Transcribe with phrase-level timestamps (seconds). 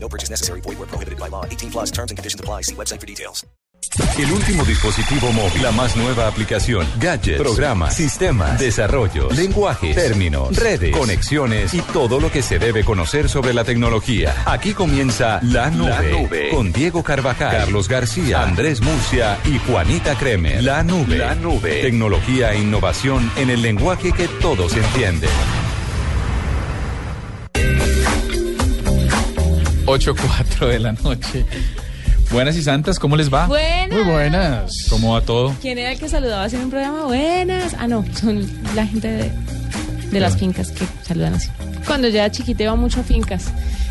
[0.00, 0.60] No purchase necessary.
[0.62, 1.44] Void where prohibited by law.
[1.44, 2.62] 18 plus terms and conditions apply.
[2.62, 3.44] See website for details.
[4.18, 10.94] El último dispositivo móvil, la más nueva aplicación, gadgets, programas, sistemas, desarrollos, lenguajes, términos, redes,
[10.94, 14.34] conexiones y todo lo que se debe conocer sobre la tecnología.
[14.46, 16.48] Aquí comienza La Nube, La Nube.
[16.50, 20.62] con Diego Carvajal, Carlos García, Andrés Murcia y Juanita Kremer.
[20.62, 25.30] La Nube, La Nube, tecnología e innovación en el lenguaje que todos entienden.
[29.88, 31.46] 8.4 de la noche.
[32.30, 33.46] Buenas y santas, ¿cómo les va?
[33.46, 33.90] Buenas.
[33.90, 34.86] Muy buenas.
[34.90, 35.54] ¿Cómo va todo?
[35.62, 37.04] ¿Quién era el que saludaba en un programa?
[37.06, 37.74] Buenas.
[37.78, 39.32] Ah, no, son la gente de,
[40.10, 41.48] de las fincas que saludan así.
[41.86, 43.46] Cuando yo era chiquita iba mucho a fincas.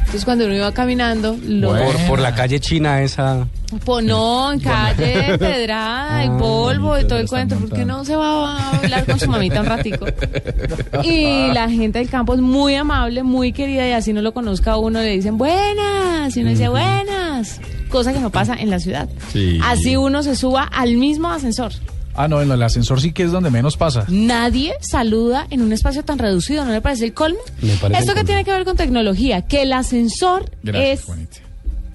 [0.07, 1.71] Entonces cuando uno iba caminando, lo...
[1.71, 1.85] Bueno.
[1.85, 3.45] Por, por la calle china esa.
[3.83, 7.55] Pues no, en calle, pedrada y polvo y todo el cuento.
[7.57, 7.97] ¿Por qué montando.
[7.97, 10.05] no se va a hablar con su mamita un ratico?
[11.03, 14.71] Y la gente del campo es muy amable, muy querida y así no lo conozca
[14.71, 17.59] a uno le dicen buenas y uno dice buenas.
[17.89, 19.09] Cosa que no pasa en la ciudad.
[19.33, 19.59] Sí.
[19.61, 21.73] Así uno se suba al mismo ascensor.
[22.17, 24.03] Ah, no, en el ascensor sí que es donde menos pasa.
[24.09, 27.37] Nadie saluda en un espacio tan reducido, ¿no le parece el colmo?
[27.61, 28.25] Me parece Esto el que colmo.
[28.25, 31.37] tiene que ver con tecnología, que el ascensor Gracias, es Juanita.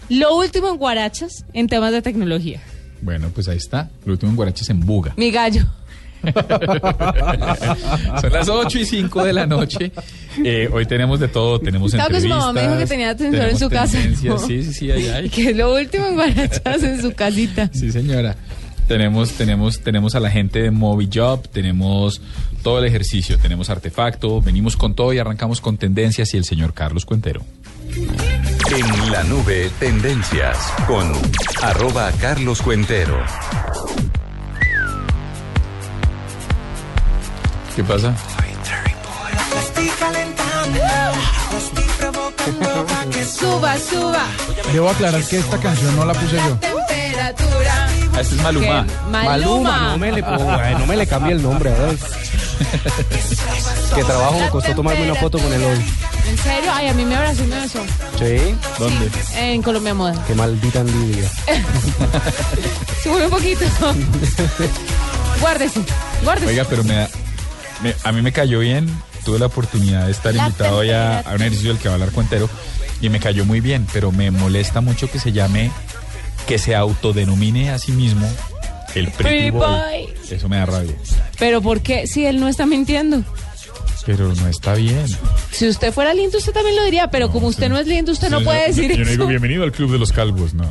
[0.09, 2.61] lo último en Guarachas en temas de tecnología.
[3.01, 3.91] Bueno, pues ahí está.
[4.05, 5.12] Lo último en Guaraches en Buga.
[5.17, 5.67] Mi gallo.
[8.20, 9.91] Son las 8 y 5 de la noche.
[10.45, 11.59] Eh, hoy tenemos de todo.
[11.61, 12.47] Tenemos Claro que su entrevistas.
[12.47, 13.98] mamá me dijo que tenía ascensor en su casa.
[14.01, 15.29] Sí, sí, sí, ahí hay.
[15.31, 17.69] Que es lo último en Guarachas en su casita.
[17.73, 18.36] Sí, señora.
[18.88, 22.20] Tenemos, tenemos, tenemos a la gente de Movijob, tenemos
[22.62, 26.74] todo el ejercicio, tenemos artefacto, venimos con todo y arrancamos con tendencias y el señor
[26.74, 27.42] Carlos Cuentero.
[27.95, 31.12] En la nube, tendencias con
[31.62, 33.18] arroba Carlos Cuentero.
[37.74, 38.14] ¿Qué pasa?
[43.24, 44.27] Suba, suba.
[44.73, 46.57] Debo aclarar que esta canción no la puse yo.
[46.57, 48.02] Temperatura.
[48.14, 48.86] Ah, este es Maluma.
[48.86, 49.89] Que Maluma.
[49.92, 51.70] no me le, ponga, no me le cambie el nombre.
[51.70, 51.98] a ver.
[53.95, 55.84] que trabajo me costó tomarme una foto con él hoy.
[56.28, 56.70] ¿En serio?
[56.74, 57.80] Ay, a mí me abrazó y me besó.
[58.18, 59.11] Sí, ¿Dónde?
[59.36, 60.24] En Colombia Moda.
[60.27, 61.28] qué maldita envidia.
[63.02, 63.64] Sube un poquito.
[65.40, 65.80] guárdese,
[66.22, 66.48] guárdese.
[66.52, 67.08] Oiga, pero me, da-
[67.83, 68.89] me- a mí me cayó bien.
[69.24, 71.95] Tuve la oportunidad de estar La invitado ya a un ejercicio del que va a
[71.95, 72.51] hablar Cuentero
[73.01, 75.70] y me cayó muy bien, pero me molesta mucho que se llame,
[76.47, 78.29] que se autodenomine a sí mismo
[78.95, 80.08] el Pretty Boy.
[80.30, 80.95] Eso me da rabia.
[81.39, 82.07] Pero ¿por qué?
[82.07, 83.23] Si él no está mintiendo.
[84.05, 85.07] Pero no está bien.
[85.52, 88.31] Si usted fuera lindo, usted también lo diría, pero como usted no es lindo, usted
[88.31, 89.11] no Yo puede decir Yo no eso.
[89.13, 90.70] digo bienvenido al club de los calvos, no.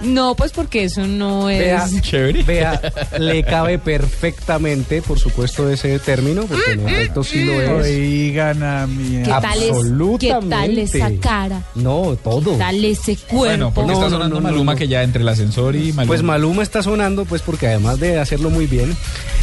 [0.00, 1.58] No, pues porque eso no es...
[1.58, 2.42] Vea, Chévere.
[2.44, 2.80] vea,
[3.18, 7.86] le cabe perfectamente, por supuesto, ese término, porque en efecto sí lo es.
[7.86, 9.22] Oigan a mi...
[9.22, 11.62] ¿Qué tal, es, ¿Qué tal esa cara?
[11.74, 12.52] No, todo.
[12.52, 13.36] ¿Qué tal ese cuerpo?
[13.38, 14.78] Bueno, porque No, está sonando no, no, Maluma no.
[14.78, 16.06] que ya entre el ascensor y Maluma.
[16.06, 18.96] Pues Maluma está sonando, pues porque además de hacerlo muy bien,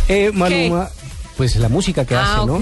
[0.07, 0.89] eh, Maluma,
[1.37, 2.61] pues la música que Ah, hace, ¿no?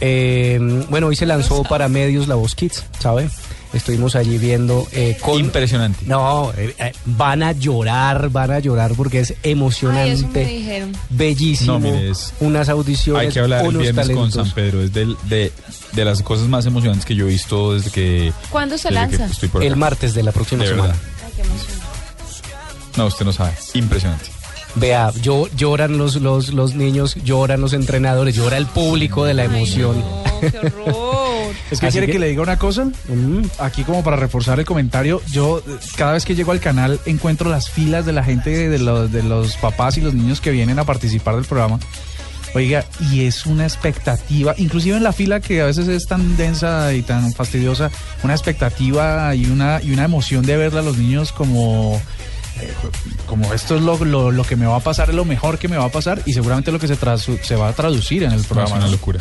[0.00, 0.58] Eh,
[0.90, 3.28] bueno, hoy se lanzó para medios La Voz Kids, ¿sabe?
[3.72, 5.38] Estuvimos allí viendo eh, con...
[5.38, 6.04] Impresionante.
[6.06, 10.44] No, eh, eh, van a llorar, van a llorar porque es Ay, eso me emocionante,
[10.44, 10.92] dijeron.
[11.10, 14.32] bellísimo, No, mire, es- unas audiciones, Hay que hablar el viernes con.
[14.32, 14.82] San Pedro.
[14.82, 15.52] Es del- de,
[15.92, 18.32] de las cosas más emocionantes que yo he visto desde que.
[18.48, 19.26] ¿Cuándo se lanza?
[19.26, 19.62] estoy por.
[19.62, 20.94] El martes de la próxima De semana.
[21.26, 21.42] Ay, qué.
[22.96, 23.52] No, usted no sabe.
[23.74, 24.30] Impresionante.
[24.74, 29.44] Vea, yo, lloran los, los, los niños, lloran los entrenadores, llora el público de la
[29.44, 30.02] emoción.
[30.24, 31.37] Ay, no, qué horror.
[31.70, 32.12] Es que Así quiere que...
[32.14, 32.84] que- le diga una cosa.
[32.84, 33.42] Mm.
[33.58, 35.62] Aquí como para reforzar el comentario, yo
[35.96, 39.22] cada vez que llego al canal encuentro las filas de la gente, de los, de
[39.22, 41.78] los papás y los niños que vienen a participar del programa.
[42.54, 46.94] Oiga, y es una expectativa, inclusive en la fila que a veces es tan densa
[46.94, 47.90] y tan fastidiosa,
[48.24, 52.00] una expectativa y una, y una emoción de verla a los niños como,
[52.58, 52.72] eh,
[53.26, 55.68] como esto es lo, lo, lo que me va a pasar, es lo mejor que
[55.68, 58.36] me va a pasar y seguramente lo que se, se va a traducir en el
[58.36, 58.76] No, es programa.
[58.76, 59.20] una locura.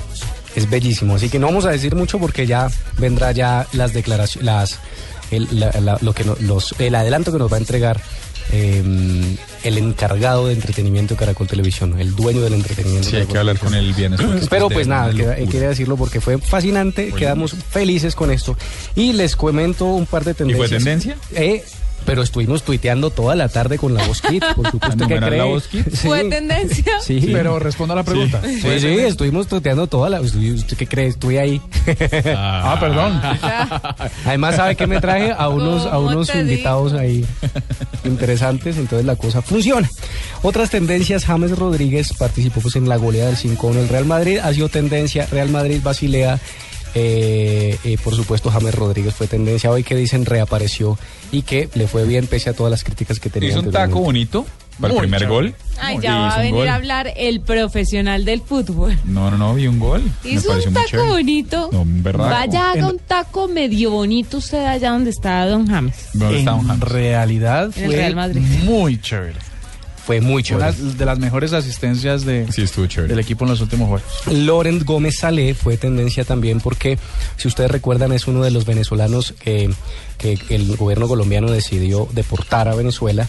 [0.57, 2.67] Es bellísimo, así que no vamos a decir mucho porque ya
[2.97, 4.79] vendrá ya las declaraciones, las,
[5.31, 8.01] el, la- la- lo que no- los, el adelanto que nos va a entregar
[8.51, 8.81] eh,
[9.63, 13.07] el encargado de entretenimiento de Caracol Televisión, el dueño del entretenimiento.
[13.09, 13.93] Sí, hay que hablar con él
[14.39, 15.11] esto Pero pues nada,
[15.47, 18.57] quería decirlo porque fue fascinante, Muy quedamos felices con esto.
[18.95, 20.69] Y les comento un par de ¿Y tendencias.
[20.69, 21.17] fue tendencia?
[21.35, 21.63] Eh,
[22.07, 25.37] Pero estuvimos tuiteando toda la tarde con la voz kit, por supuesto que cree.
[25.37, 25.87] la voz kit?
[25.89, 26.07] Sí.
[26.07, 26.99] ¿Fue tendencia?
[27.01, 27.19] Sí.
[27.31, 28.41] Pero responda a la pregunta.
[28.43, 30.21] Sí, sí, estuvimos tuiteando toda la...
[30.21, 31.07] ¿Usted qué cree?
[31.07, 31.61] Estuve ahí.
[32.33, 33.21] Ah, perdón.
[34.25, 35.33] Además, ¿sabe qué me traje?
[35.37, 37.25] A unos, a ¿Cómo unos invitados ahí
[38.05, 39.89] interesantes, entonces la cosa funciona.
[40.43, 44.53] Otras tendencias, James Rodríguez participó pues en la goleada del 5-1 del Real Madrid, ha
[44.53, 46.39] sido tendencia, Real Madrid, Basilea,
[46.99, 50.97] eh, eh, por supuesto James Rodríguez fue tendencia hoy que dicen reapareció
[51.31, 53.49] y que le fue bien pese a todas las críticas que tenía.
[53.49, 54.45] Hizo un taco bonito
[54.79, 55.55] para el primer gol.
[55.79, 56.67] Ay, ya va a venir gol.
[56.69, 58.97] a hablar el profesional del fútbol.
[59.05, 60.01] No, no, no, vi un gol.
[60.23, 61.69] Hizo un taco bonito.
[61.71, 61.85] No.
[62.17, 66.09] Vaya, haga En- un taco medio bonito usted allá donde está Don James.
[66.13, 66.83] ¿Dónde está Don En James?
[66.89, 68.41] realidad En el fue Real Madrid.
[68.63, 69.39] muy chévere.
[70.07, 70.93] Fue muy Una chévere.
[70.97, 73.09] de las mejores asistencias de, Sí, estuvo chévere.
[73.13, 74.07] del equipo en los últimos juegos.
[74.31, 76.97] Laurent Gómez Salé fue tendencia también porque,
[77.35, 79.69] si ustedes recuerdan, es uno de los venezolanos que,
[80.17, 83.27] que el gobierno colombiano decidió deportar a Venezuela.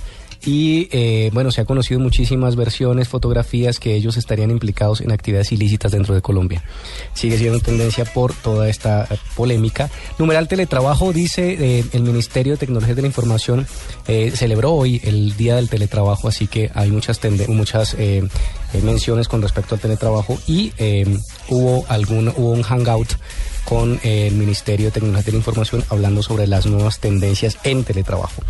[0.48, 5.52] Y eh, bueno, se ha conocido muchísimas versiones, fotografías que ellos estarían implicados en actividades
[5.52, 6.64] ilícitas dentro de Colombia.
[7.12, 9.06] Sigue siendo tendencia por toda esta
[9.36, 9.90] polémica.
[10.18, 13.66] Numeral Teletrabajo dice eh, el Ministerio de Tecnología de la Información
[14.06, 18.26] eh, celebró hoy el Día del Teletrabajo, así que hay muchas muchas eh,
[18.82, 20.72] menciones con respecto al teletrabajo y
[21.50, 23.08] hubo algún hubo un hangout
[23.66, 28.40] con el Ministerio de Tecnología de la Información hablando sobre las nuevas tendencias en teletrabajo.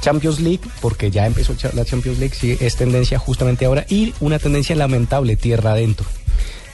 [0.00, 4.38] Champions League, porque ya empezó la Champions League, sí, es tendencia justamente ahora y una
[4.38, 6.06] tendencia lamentable, tierra adentro.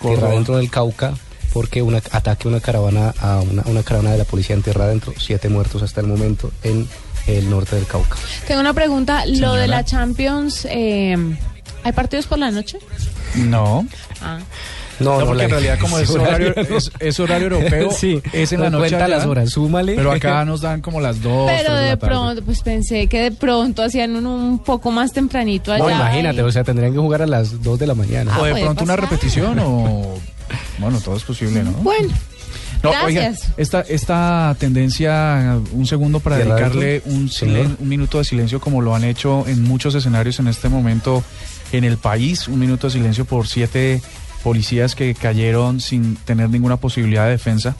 [0.00, 1.15] Tierra adentro del Cauca,
[1.53, 4.85] porque un ataque a una caravana, a una, una caravana de la policía en tierra
[4.85, 6.87] adentro, siete muertos hasta el momento en
[7.26, 8.17] el norte del Cauca.
[8.47, 9.25] Tengo una pregunta.
[9.27, 11.17] Lo de la Champions, eh,
[11.82, 12.79] ¿hay partidos por la noche?
[13.37, 13.87] No.
[14.20, 14.41] Ah.
[15.00, 18.52] No, No, porque la- en realidad como es horario, es, es horario europeo, Sí, es
[18.52, 19.94] en la no noche cuenta allá, las horas, súmale.
[19.96, 22.14] Pero acá nos dan como las dos, Pero de de la tarde.
[22.14, 25.82] pronto, pues pensé que de pronto hacían un, un poco más tempranito allá.
[25.85, 28.32] No, imagínate, y- o sea, tendrían que jugar a las 2 de la mañana.
[28.35, 30.14] Ah, O de puede pronto una repetición o...
[30.79, 31.73] Bueno, todo es posible, ¿no?
[31.73, 32.08] Bueno,
[32.82, 33.06] No, Gracias.
[33.06, 38.61] oiga, esta, esta tendencia, un segundo para ¿Tierra dedicarle un, silen- un minuto de silencio
[38.61, 41.25] como lo han hecho en muchos escenarios en este momento
[41.73, 42.46] en el país.
[42.46, 44.02] Un minuto de silencio por siete
[44.44, 47.75] policías que cayeron sin tener ninguna posibilidad de defensa.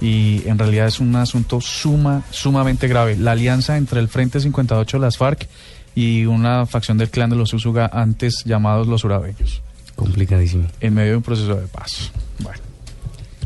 [0.00, 3.16] Y en realidad es un asunto suma, sumamente grave.
[3.16, 5.46] La alianza entre el Frente 58 de las FARC
[5.94, 9.62] y una facción del clan de los Usuga, antes llamados los Urabeños,
[9.94, 10.68] Complicadísimo.
[10.80, 12.10] en medio de un proceso de paz.
[12.40, 12.58] Bueno.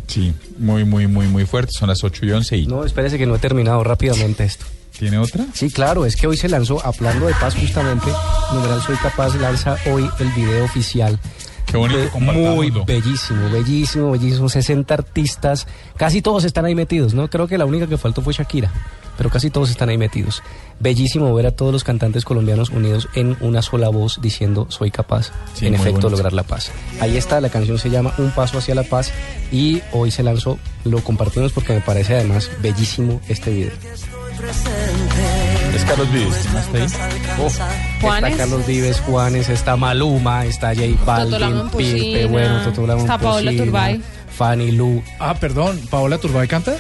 [0.09, 1.71] Sí, muy, muy, muy, muy fuerte.
[1.73, 2.67] Son las 8 y 11 y...
[2.67, 4.65] No, espérese que no he terminado rápidamente esto.
[4.99, 5.47] ¿Tiene otra?
[5.55, 8.11] Sí, claro, es que hoy se lanzó, hablando de paz justamente,
[8.53, 11.19] Numeral Soy Capaz lanza hoy el video oficial.
[11.71, 14.49] Qué bonito, Muy bellísimo, bellísimo, bellísimo.
[14.49, 17.29] 60 artistas, casi todos están ahí metidos, ¿no?
[17.31, 18.73] Creo que la única que faltó fue Shakira,
[19.17, 20.43] pero casi todos están ahí metidos.
[20.81, 25.31] Bellísimo ver a todos los cantantes colombianos unidos en una sola voz diciendo soy capaz,
[25.55, 26.11] Sí, en efecto, bonito.
[26.11, 26.73] lograr la paz.
[27.01, 29.13] Ahí está, la canción se llama Un Paso hacia la Paz
[29.53, 33.73] y hoy se lanzó, lo compartimos porque me parece además bellísimo este video.
[35.91, 36.37] Carlos Vives.
[36.43, 37.21] ¿quién más está ahí?
[38.01, 38.31] Juanes.
[38.33, 44.01] Está Carlos Vives, Juanes, está Maluma, está J Balvin, Pipe, bueno, Totolamo está Paola Turbay.
[44.37, 45.03] Fanny Lu.
[45.19, 46.75] Ah, perdón, Paola Turbay canta.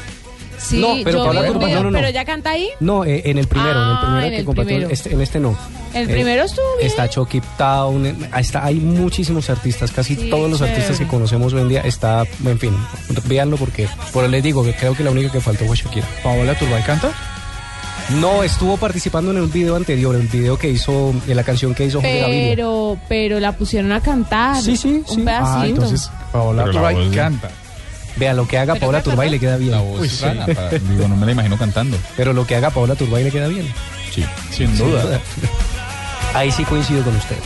[0.58, 1.98] sí, No, pero yo Paola vi un Turbay, video, no, no, no.
[1.98, 2.68] Pero ya canta ahí.
[2.80, 4.92] No, eh, en el primero, en el Ah, primero en que el compartió, primero.
[4.94, 5.56] este- en este no.
[5.92, 6.86] El Eh, primero estuvo bien.
[6.88, 10.74] Está Chucky Town, eh, está, hay muchísimos artistas, casi Sí, todos los chévere.
[10.76, 12.76] artistas que conocemos hoy en día está, en fin,
[13.24, 16.06] véanlo porque, por les digo que creo que la única que faltó fue Shakira.
[16.22, 17.10] Paola Turbay canta.
[18.20, 21.84] No, estuvo participando en un video anterior, el video que hizo, en la canción que
[21.84, 22.48] hizo Jorge Gaviria.
[22.50, 24.60] Pero, pero la pusieron a cantar.
[24.60, 25.20] Sí, sí, Un sí.
[25.22, 25.58] pedacito.
[25.60, 27.50] Ah, entonces Paola Pero Turbay voz canta.
[28.16, 29.70] Vea, lo que haga Pero Paola ¿te Turbay le queda bien.
[29.70, 30.24] La voz Uy, sí.
[30.24, 31.96] para- digo, no me la imagino cantando.
[32.16, 33.66] Pero lo que haga Paola Turbay le queda bien.
[34.12, 34.24] Sí.
[34.50, 35.20] Sin duda.
[36.34, 37.42] Ahí sí coincido con ustedes.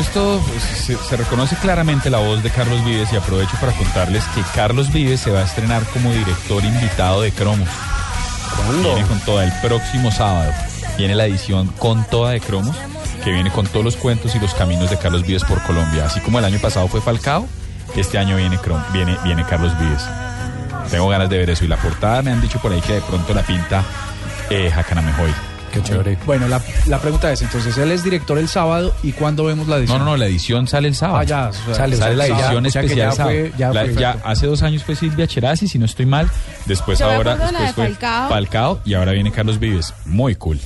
[0.00, 4.24] Esto, pues, se, se reconoce claramente la voz de Carlos Vives y aprovecho para contarles
[4.34, 7.68] que Carlos Vives se va a estrenar como director invitado de Cromos.
[8.82, 10.52] Viene con toda el próximo sábado.
[10.96, 12.74] Viene la edición con toda de Cromos,
[13.24, 16.06] que viene con todos los cuentos y los caminos de Carlos Vives por Colombia.
[16.06, 17.46] Así como el año pasado fue Falcao,
[17.94, 20.02] este año viene, Crom- viene, viene Carlos Vives.
[20.90, 21.64] Tengo ganas de ver eso.
[21.64, 23.84] Y la portada me han dicho por ahí que de pronto la pinta
[24.48, 25.32] eh, Jacana Mejoy.
[25.72, 26.18] Qué chévere.
[26.26, 29.76] Bueno, la, la pregunta es, entonces, él es director el sábado y ¿cuándo vemos la
[29.76, 29.98] No, edición?
[30.00, 31.18] no, no, la edición sale el sábado.
[31.18, 33.36] Ah, ya, o sea, Sale, Sale la edición o sea que especial ya sábado.
[33.38, 36.28] fue- ya La- fue- ya hace dos años fue Silvia Cherasi, si no estoy mal.
[36.66, 38.28] Después Yo ahora la después de fue Falcao.
[38.28, 39.94] Falcao y ahora viene Carlos Vives.
[40.04, 40.60] Muy cool.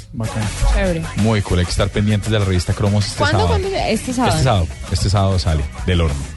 [0.74, 1.02] Chévere.
[1.16, 1.58] muy cool.
[1.60, 3.60] Hay que estar pendientes de la revista Cromos este ¿Cuándo, sábado.
[3.60, 3.68] cuándo?
[3.78, 4.32] Este sábado.
[4.32, 6.33] Este sábado, este sábado sale del horno.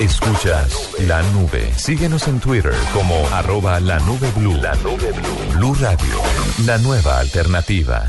[0.00, 1.70] Escuchas la nube.
[1.76, 4.56] Síguenos en Twitter como arroba la nube blue.
[4.56, 5.58] La nube blue.
[5.58, 6.14] Blue Radio.
[6.64, 8.08] La nueva alternativa.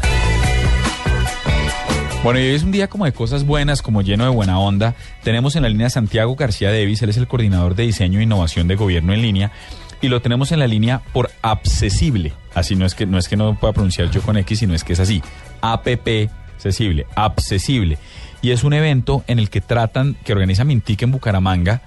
[2.24, 4.96] Bueno, y hoy es un día como de cosas buenas, como lleno de buena onda.
[5.22, 8.70] Tenemos en la línea Santiago García Devis, él es el coordinador de diseño e innovación
[8.70, 9.52] de gobierno en línea,
[10.00, 12.32] y lo tenemos en la línea por accesible.
[12.54, 14.86] Así no es que no es que no pueda pronunciar yo con X, sino es
[14.86, 15.22] que es así.
[15.60, 16.30] APP
[16.62, 17.98] accesible, accesible.
[18.42, 21.82] Y es un evento en el que tratan, que organiza Mintic en Bucaramanga,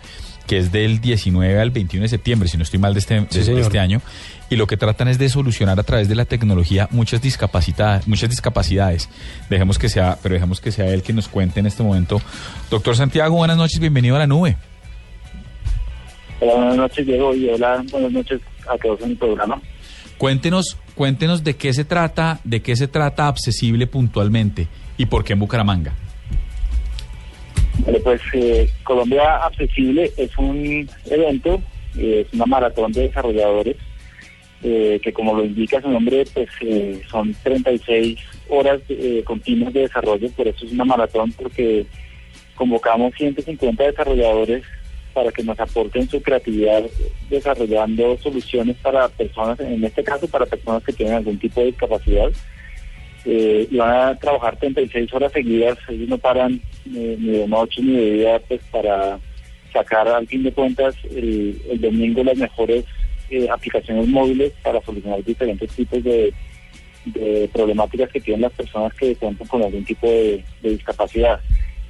[0.47, 3.27] que es del 19 al 21 de septiembre, si no estoy mal de este, de-
[3.31, 3.61] Sí, de señor.
[3.63, 4.03] este año,
[4.51, 8.29] y lo que tratan es de solucionar a través de la tecnología muchas discapacidades, muchas
[8.31, 9.09] discapacidades.
[9.51, 12.21] Dejemos que sea, pero dejemos que sea él que nos cuente en este momento.
[12.71, 14.57] Doctor Santiago, buenas noches, bienvenido a la nube.
[16.41, 19.61] Hola, buenas noches, Diego, y hola, buenas noches a todos en el programa.
[20.19, 25.33] Cuéntenos, cuéntenos de qué se trata, de qué se trata accesible puntualmente y por qué
[25.33, 25.95] en Bucaramanga.
[27.81, 31.61] Vale, pues eh, Colombia Accesible es un evento,
[31.99, 33.77] eh, es una maratón de desarrolladores
[34.63, 38.81] eh, que como lo indica su nombre, pues eh, son 36 horas
[39.25, 41.85] continuas de desarrollo, por eso es una maratón porque
[42.55, 44.63] convocamos 150 desarrolladores
[45.13, 46.83] para que nos aporten su creatividad
[47.29, 52.31] desarrollando soluciones para personas, en este caso para personas que tienen algún tipo de discapacidad.
[53.27, 58.11] Y van a trabajar 36 horas seguidas, ellos no paran ni de noche ni de
[58.13, 59.19] día pues para
[59.73, 62.85] sacar al fin de cuentas el, el domingo las mejores
[63.31, 66.33] eh, aplicaciones móviles para solucionar diferentes tipos de,
[67.53, 71.41] problemáticas que tienen las personas que cuentan con algún tipo de, discapacidad.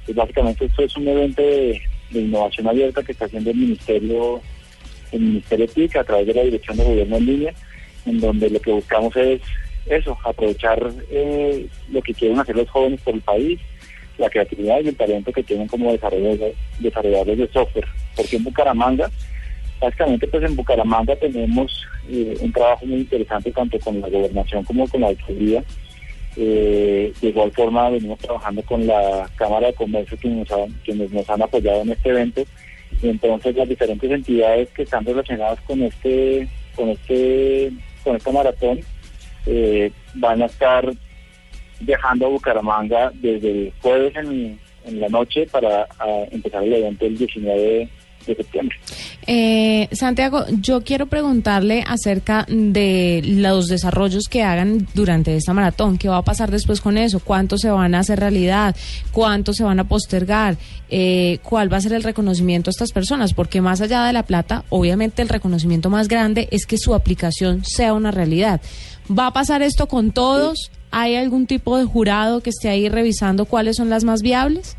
[0.05, 4.41] Pues básicamente esto es un evento de, de innovación abierta que está haciendo el Ministerio,
[5.11, 7.53] el Ministerio TIC a través de la Dirección de Gobierno en línea,
[8.05, 9.41] en donde lo que buscamos es
[9.85, 13.59] eso, aprovechar eh, lo que quieren hacer los jóvenes por el país,
[14.17, 17.87] la creatividad y el talento que tienen como desarrolladores, desarrolladores de software.
[18.15, 19.09] Porque en Bucaramanga,
[19.79, 24.87] básicamente pues en Bucaramanga tenemos eh, un trabajo muy interesante tanto con la gobernación como
[24.87, 25.63] con la alcaldía.
[26.37, 31.09] Eh, de igual forma venimos trabajando con la Cámara de Comercio quienes nos han, quienes
[31.11, 32.43] nos han apoyado en este evento,
[33.01, 37.71] y entonces las diferentes entidades que están relacionadas con este con este
[38.03, 38.81] con esta maratón
[39.45, 40.91] eh, van a estar
[41.79, 44.59] viajando a Bucaramanga desde el jueves en,
[44.99, 47.89] la noche para a, empezar el evento el 19
[49.27, 55.97] Eh, Santiago, yo quiero preguntarle acerca de los desarrollos que hagan durante esta maratón.
[55.97, 57.19] ¿Qué va a pasar después con eso?
[57.19, 58.75] ¿Cuántos se van a hacer realidad?
[59.11, 60.57] ¿Cuántos se van a postergar?
[60.89, 63.33] Eh, ¿Cuál va a ser el reconocimiento a estas personas?
[63.33, 67.63] Porque más allá de la plata, obviamente el reconocimiento más grande es que su aplicación
[67.65, 68.61] sea una realidad.
[69.07, 70.71] ¿Va a pasar esto con todos?
[70.91, 74.77] ¿Hay algún tipo de jurado que esté ahí revisando cuáles son las más viables?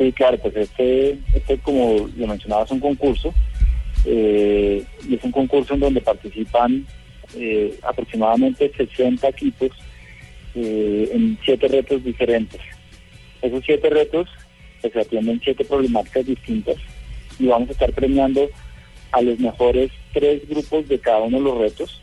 [0.00, 3.34] Sí, claro, pues este, este como lo mencionaba, es un concurso.
[4.06, 6.86] eh, y es un concurso en donde participan
[7.36, 9.68] eh, aproximadamente 60 equipos
[10.54, 12.62] eh, en siete retos diferentes.
[13.42, 14.26] Esos siete retos
[14.80, 16.76] pues, se atienden siete problemáticas distintas
[17.38, 18.48] y vamos a estar premiando
[19.12, 22.00] a los mejores tres grupos de cada uno de los retos.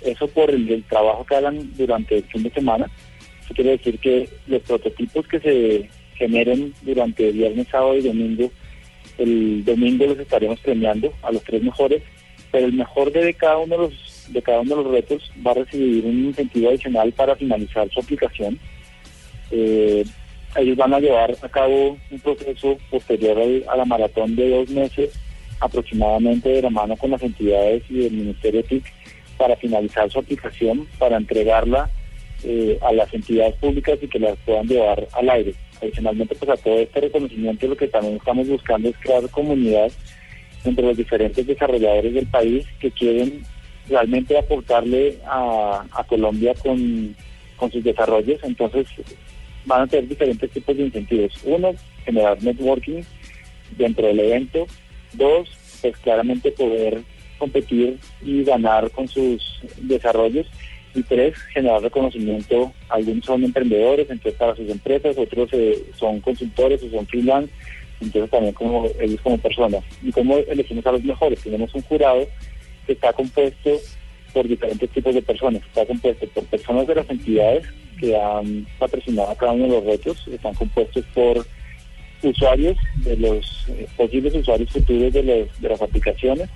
[0.00, 2.90] Eso por el, el trabajo que hagan durante el fin de semana.
[3.44, 8.50] Eso quiere decir que los prototipos que se generen durante viernes, sábado y domingo,
[9.18, 12.02] el domingo los estaremos premiando a los tres mejores,
[12.52, 15.52] pero el mejor de cada uno de los de cada uno de los retos va
[15.52, 18.58] a recibir un incentivo adicional para finalizar su aplicación.
[19.52, 20.04] Eh,
[20.56, 24.68] ellos van a llevar a cabo un proceso posterior al- a la maratón de dos
[24.70, 25.10] meses
[25.60, 28.84] aproximadamente de la mano con las entidades y el Ministerio TIC
[29.38, 31.88] para finalizar su aplicación, para entregarla
[32.44, 35.54] eh, a las entidades públicas y que las puedan llevar al aire.
[35.80, 39.90] Adicionalmente, pues a todo este reconocimiento lo que también estamos buscando es crear comunidad
[40.64, 43.42] entre los diferentes desarrolladores del país que quieren
[43.88, 47.14] realmente aportarle a, Colombia con,
[47.56, 48.40] con sus desarrollos.
[48.42, 48.86] Entonces,
[49.64, 51.32] van a tener diferentes tipos de incentivos.
[51.44, 51.72] Uno,
[52.04, 53.02] generar networking
[53.76, 54.66] dentro del evento.
[55.12, 55.48] Dos,
[55.82, 57.02] pues claramente poder
[57.38, 60.46] competir y ganar con sus desarrollos.
[60.96, 62.72] Y tres, generar reconocimiento.
[62.88, 67.52] Algunos son emprendedores, entonces para sus empresas, otros eh, son consultores o son freelance,
[68.00, 69.84] entonces también como ellos como personas.
[70.02, 71.42] ¿Y cómo elegimos a los mejores?
[71.42, 72.26] Tenemos un jurado
[72.86, 73.72] que está compuesto
[74.32, 75.62] por diferentes tipos de personas.
[75.66, 77.66] Está compuesto por personas de las entidades
[78.00, 81.46] que han patrocinado a cada uno de los retos, están compuestos por
[82.22, 86.48] usuarios, de los eh, posibles usuarios futuros de, de las aplicaciones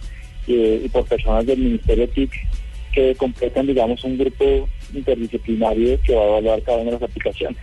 [0.46, 2.30] eh, y por personas del Ministerio TIC
[2.92, 7.58] que completan, digamos, un grupo interdisciplinario que va a evaluar cada una de las aplicaciones.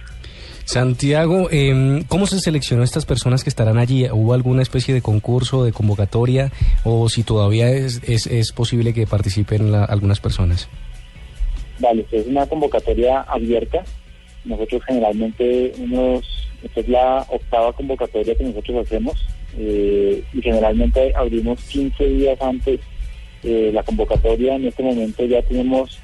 [0.66, 4.06] Santiago, em, ¿cómo se seleccionó estas personas que estarán allí?
[4.12, 6.52] ¿Hubo alguna especie de concurso, de convocatoria?
[6.84, 10.68] ¿O si todavía es, es, es posible que participen la- algunas personas?
[11.80, 13.84] Vale, es una convocatoria abierta.
[14.44, 16.26] Nosotros generalmente unos,
[16.64, 19.16] esta es la octava convocatoria que nosotros hacemos
[19.58, 22.80] eh, y generalmente abrimos 15 días antes
[23.44, 24.56] eh, la convocatoria.
[24.56, 26.00] En este momento ya tenemos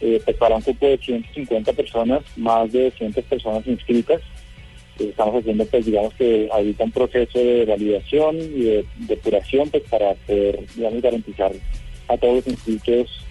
[0.00, 4.20] eh, pues, para un grupo de 150 personas, más de 200 personas inscritas.
[4.98, 10.14] Estamos haciendo, pues digamos que ahorita un proceso de validación y de depuración pues, para
[10.14, 11.52] poder, digamos, garantizar
[12.08, 13.24] a todos los inscritos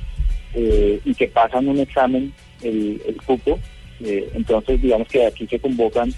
[0.53, 3.60] eh, y que pasan un examen el, el cupo.
[4.03, 6.13] Eh, entonces, digamos que aquí se convocan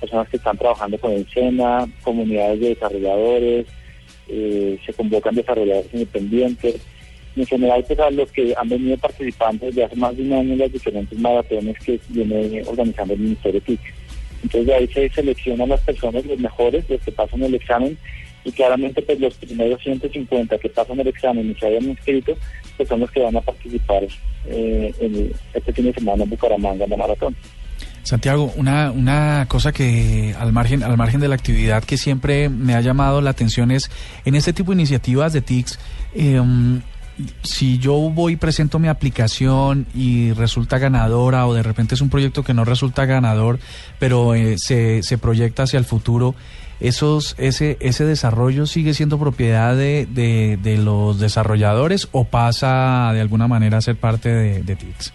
[0.00, 3.66] personas que están trabajando con el SENA, comunidades de desarrolladores,
[4.28, 6.76] eh, se convocan desarrolladores independientes.
[7.36, 10.52] En general, pues a los que han venido participando desde hace más de un año
[10.52, 13.80] en las diferentes maratones que viene organizando el Ministerio TIC.
[14.44, 17.98] Entonces, de ahí se seleccionan las personas, los mejores, los que pasan el examen,
[18.44, 22.36] y claramente pues los primeros 150 que pasan el examen y se hayan inscrito,
[22.76, 24.04] pues son los que van a participar
[24.46, 27.34] eh, en este fin de semana en Bucaramanga en la maratón.
[28.04, 32.74] Santiago, una, una cosa que al margen, al margen de la actividad que siempre me
[32.74, 33.90] ha llamado la atención es
[34.24, 35.78] en este tipo de iniciativas de TICS,
[36.14, 36.40] eh,
[37.42, 42.10] si yo voy y presento mi aplicación y resulta ganadora o de repente es un
[42.10, 43.58] proyecto que no resulta ganador,
[43.98, 46.34] pero eh, se, se proyecta hacia el futuro,
[46.80, 53.48] esos, ese, ese desarrollo sigue siendo propiedad de, de, los desarrolladores o pasa de alguna
[53.48, 55.12] manera a ser parte de, de TICS?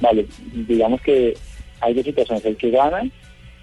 [0.00, 0.26] Vale,
[0.66, 1.34] digamos que
[1.80, 2.44] hay dos situaciones.
[2.44, 3.02] El que gana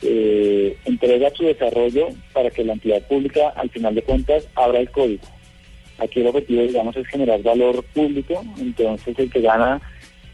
[0.03, 4.91] eh, entrega su desarrollo para que la entidad pública, al final de cuentas, abra el
[4.91, 5.23] código.
[5.97, 8.43] Aquí el objetivo, digamos, es generar valor público.
[8.59, 9.81] Entonces, el que gana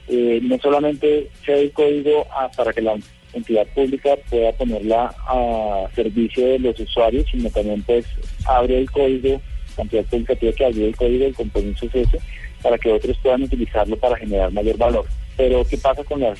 [0.09, 2.97] eh, no solamente cede el código a- para que la
[3.31, 8.05] entidad pública pueda ponerla a servicio de los usuarios, sino también, pues,
[8.45, 9.41] abre el código.
[9.77, 12.17] La entidad pública tiene que abrir el código, el compromiso es ese,
[12.61, 15.05] para que otros puedan utilizarlo para generar mayor valor.
[15.37, 16.39] Pero, ¿qué pasa con las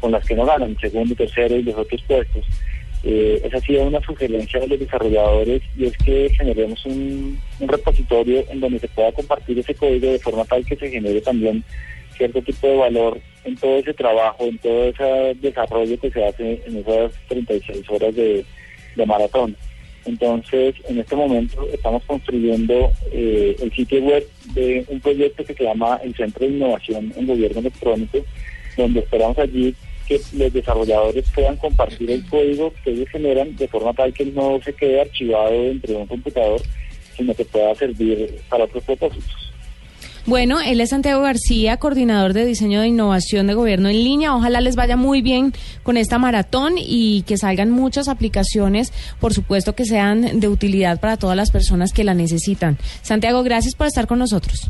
[0.00, 2.44] con las que no ganan, segundo, tercero y los otros puestos.
[3.02, 8.44] Eh, esa ha sido una sugerencia de los desarrolladores y es que generemos un, repositorio
[8.50, 11.62] en donde se pueda compartir ese código de forma tal que se genere también
[12.16, 16.62] cierto tipo de valor en todo ese trabajo, en todo ese desarrollo que se hace
[16.66, 18.44] en esas 36 horas de
[19.06, 19.56] maratón.
[20.06, 25.64] Entonces, en este momento estamos construyendo eh, el sitio web de un proyecto que se
[25.64, 28.18] llama el Centro de Innovación en Gobierno Electrónico,
[28.76, 29.74] donde esperamos allí
[30.06, 34.60] que los desarrolladores puedan compartir el código que ellos generan de forma tal que no
[34.64, 36.62] se quede archivado dentro de un computador,
[37.16, 39.52] sino que pueda servir para otros propósitos.
[40.26, 44.34] Bueno, él es Santiago García, coordinador de diseño de innovación de gobierno en línea.
[44.34, 45.52] Ojalá les vaya muy bien
[45.84, 51.16] con esta maratón y que salgan muchas aplicaciones, por supuesto que sean de utilidad para
[51.16, 52.76] todas las personas que la necesitan.
[53.02, 54.68] Santiago, gracias por estar con nosotros.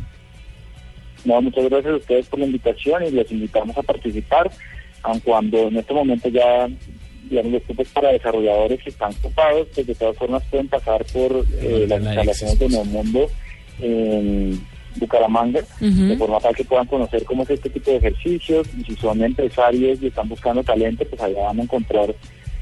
[1.25, 4.51] No, muchas gracias a ustedes por la invitación y les invitamos a participar,
[5.05, 6.69] aun cuando en este momento ya
[7.31, 11.47] digamos, los grupos para desarrolladores que están ocupados, pues de todas formas pueden pasar por
[11.62, 13.27] eh, las instalaciones de Nuevo Mundo
[14.98, 18.96] Bucaramanga, de forma tal que puedan conocer cómo es este tipo de ejercicios, y si
[18.96, 22.14] son empresarios y están buscando talento, pues allá van a encontrar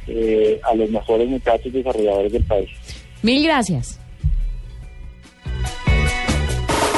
[0.06, 2.68] eh, a los mejores muchachos desarrolladores del país.
[3.22, 3.98] Mil gracias.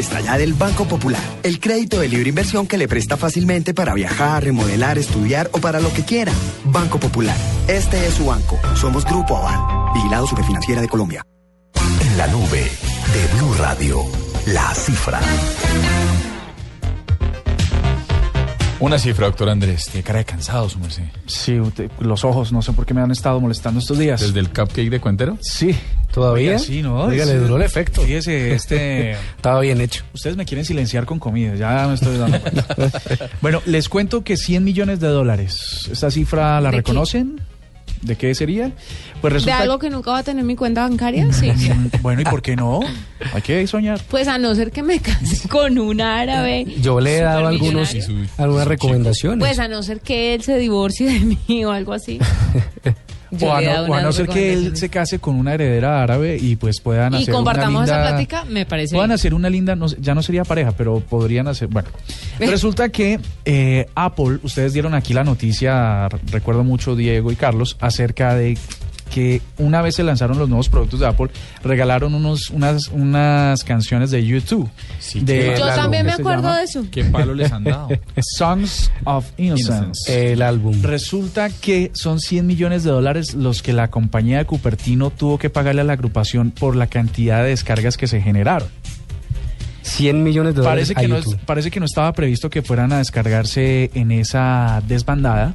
[0.00, 1.20] Ya del Banco Popular.
[1.42, 5.78] El crédito de libre inversión que le presta fácilmente para viajar, remodelar, estudiar o para
[5.80, 6.32] lo que quiera.
[6.64, 7.36] Banco Popular.
[7.68, 8.58] Este es su banco.
[8.76, 9.92] Somos Grupo Aval.
[9.94, 11.22] Vigilado Superfinanciera de Colombia.
[12.00, 14.02] En la nube de Blue Radio,
[14.46, 15.20] la cifra.
[18.80, 19.84] Una cifra, doctor Andrés.
[19.92, 21.02] Tiene cara de cansado, su merced.
[21.26, 24.20] Sí, usted- los ojos, no sé por qué me han estado molestando estos días.
[24.20, 25.36] ¿Desde el cupcake de Cuentero?
[25.42, 25.76] Sí.
[26.10, 26.52] ¿Todavía?
[26.52, 27.02] Oiga, sí, ¿no?
[27.02, 28.00] Oiga, le duró el efecto.
[28.00, 29.12] Fíjese, este...
[29.36, 30.04] Estaba bien hecho.
[30.14, 32.66] Ustedes me quieren silenciar con comida, ya me estoy dando cuenta.
[33.42, 35.88] bueno, les cuento que 100 millones de dólares.
[35.92, 36.92] ¿Esta cifra la ¿De qué?
[38.02, 38.72] ¿De qué sería?
[39.20, 41.30] Pues ¿De resulta algo que nunca va a tener mi cuenta bancaria?
[41.32, 41.50] Sí.
[42.02, 42.80] Bueno, ¿y por qué no?
[43.34, 44.00] Hay que soñar.
[44.08, 46.64] Pues a no ser que me case con un árabe.
[46.80, 47.94] Yo le he dado algunos,
[48.38, 49.46] algunas recomendaciones.
[49.46, 52.18] Pues a no ser que él se divorcie de mí o algo así.
[53.40, 55.54] O a no, dado o a unas no ser que él se case con una
[55.54, 58.00] heredera árabe y pues puedan Y hacer compartamos una linda...
[58.00, 59.14] esa plática, me parece Puedan bien.
[59.14, 61.88] hacer una linda, no ya no sería pareja, pero podrían hacer, bueno.
[62.38, 68.34] Resulta que eh, Apple, ustedes dieron aquí la noticia, recuerdo mucho Diego y Carlos, acerca
[68.34, 68.56] de
[69.10, 71.28] que una vez se lanzaron los nuevos productos de Apple,
[71.62, 74.68] regalaron unos, unas, unas canciones de YouTube.
[75.14, 76.86] de Yo también me ¿qué se acuerdo de eso.
[76.90, 77.88] ¿Qué palo les han dado?
[78.38, 80.32] Songs of Innocence.
[80.32, 80.82] El álbum.
[80.82, 85.50] Resulta que son 100 millones de dólares los que la compañía de Cupertino tuvo que
[85.50, 88.68] pagarle a la agrupación por la cantidad de descargas que se generaron.
[89.82, 93.90] 100 millones de dólares a no, parece que no estaba previsto que fueran a descargarse
[93.94, 95.54] en esa desbandada.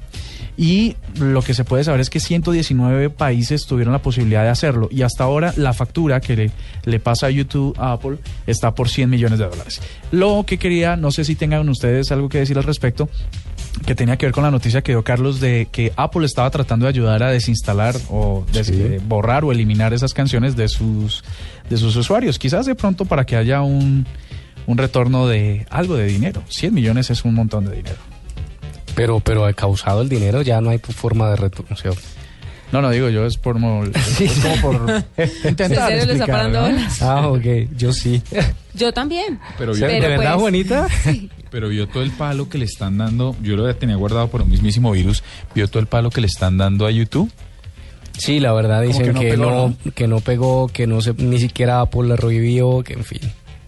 [0.57, 4.87] Y lo que se puede saber es que 119 países tuvieron la posibilidad de hacerlo.
[4.89, 6.51] Y hasta ahora la factura que le,
[6.85, 9.81] le pasa a YouTube, a Apple, está por 100 millones de dólares.
[10.11, 13.09] Lo que quería, no sé si tengan ustedes algo que decir al respecto,
[13.85, 16.85] que tenía que ver con la noticia que dio Carlos de que Apple estaba tratando
[16.85, 21.25] de ayudar a desinstalar o des- eh, borrar o eliminar esas canciones de sus,
[21.69, 22.39] de sus usuarios.
[22.39, 24.05] Quizás de pronto para que haya un,
[24.67, 26.41] un retorno de algo de dinero.
[26.47, 27.97] 100 millones es un montón de dinero.
[28.95, 31.75] Pero, pero causado el dinero ya no hay forma de retorno.
[32.71, 33.84] No, no digo yo, es por mo-
[34.19, 34.75] es como por
[35.45, 36.67] intentar ¿En serio le está explicar, parando ¿no?
[36.69, 37.01] bolas?
[37.01, 37.45] Ah, ok,
[37.77, 38.21] yo sí.
[38.73, 39.39] Yo también.
[39.58, 40.88] Pero, ¿De vio, verdad, pues, Juanita?
[41.51, 43.36] pero vio todo el palo que le están dando.
[43.41, 45.23] Yo lo tenía guardado por un mismísimo virus.
[45.53, 47.31] Vio todo el palo que le están dando a YouTube.
[48.17, 51.13] Sí, la verdad dicen que no que, pegó, no, que no pegó, que no se,
[51.15, 53.19] ni siquiera Apple la revivió, que en fin,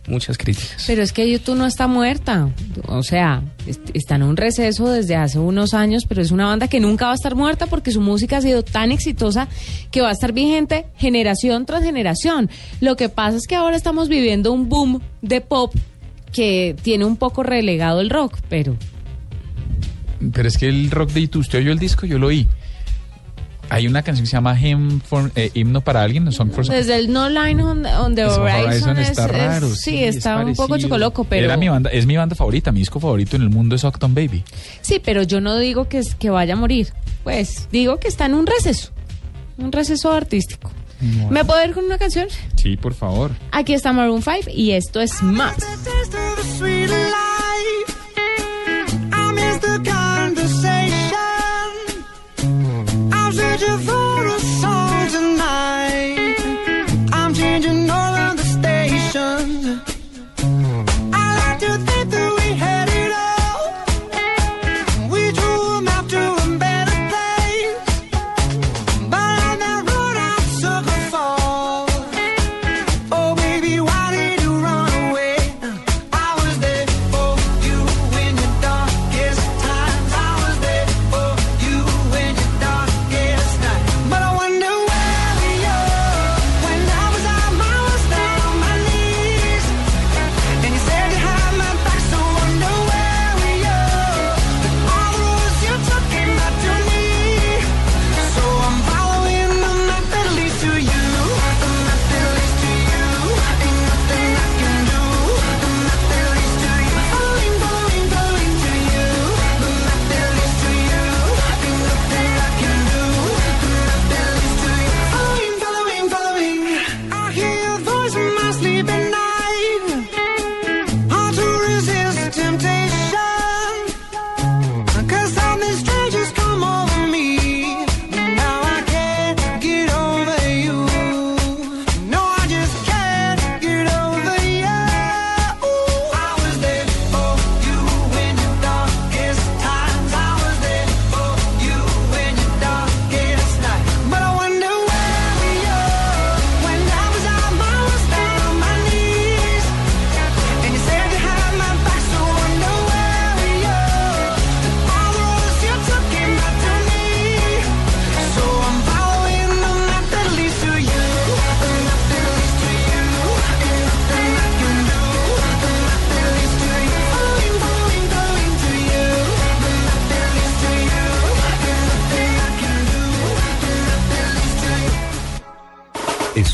[0.08, 0.84] muchas críticas.
[0.88, 2.50] Pero es que YouTube no está muerta.
[2.88, 6.68] O sea, est- está en un receso desde hace unos años, pero es una banda
[6.68, 9.48] que nunca va a estar muerta porque su música ha sido tan exitosa
[9.92, 12.50] que va a estar vigente generación tras generación.
[12.82, 15.74] Lo que pasa es que ahora estamos viviendo un boom de pop
[16.34, 18.76] que tiene un poco relegado el rock, pero
[20.34, 22.06] Pero es que el rock de YouTube, ¿usted oyó el disco?
[22.06, 22.48] Yo lo oí.
[23.70, 26.66] Hay una canción que se llama Hymn for- eh, Himno para alguien, no Song for
[26.66, 29.76] desde el No Line on, on the Horizon, Horizon es- está es- raro.
[29.76, 32.80] sí, es está un poco chocoloco, pero Era mi banda, es mi banda favorita, mi
[32.80, 34.44] disco favorito en el mundo es Octon Baby.
[34.82, 38.26] sí, pero yo no digo que, es- que vaya a morir, pues digo que está
[38.26, 38.92] en un receso,
[39.58, 40.72] un receso artístico.
[41.30, 42.28] ¿Me puedo ir con una canción?
[42.56, 43.30] Sí, por favor.
[43.52, 45.56] Aquí está Maroon 5 y esto es más.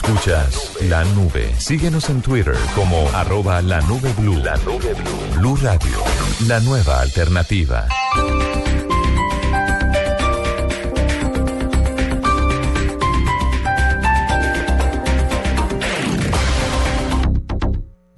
[0.05, 1.49] Escuchas la nube.
[1.57, 4.35] Síguenos en Twitter como arroba la nube blue.
[4.35, 5.37] La nube blue.
[5.37, 5.97] Blue Radio,
[6.45, 7.87] la nueva alternativa.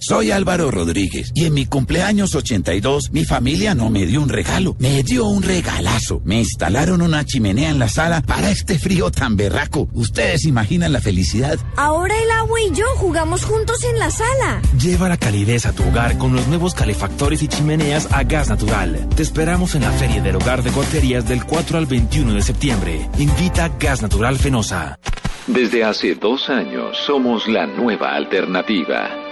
[0.08, 4.76] Soy Álvaro Rodríguez y en mi cumpleaños 82 mi familia no me dio un regalo,
[4.78, 6.22] me dio un regalazo.
[6.24, 9.89] Me instalaron una chimenea en la sala para este frío tan berraco.
[9.94, 11.58] Ustedes imaginan la felicidad.
[11.76, 14.62] Ahora el agua y yo jugamos juntos en la sala.
[14.80, 19.10] Lleva la calidez a tu hogar con los nuevos calefactores y chimeneas a gas natural.
[19.15, 23.10] Te esperamos en la Feria del Hogar de Cuarterías del 4 al 21 de septiembre.
[23.18, 25.00] Invita Gas Natural Fenosa.
[25.48, 29.25] Desde hace dos años somos la nueva alternativa.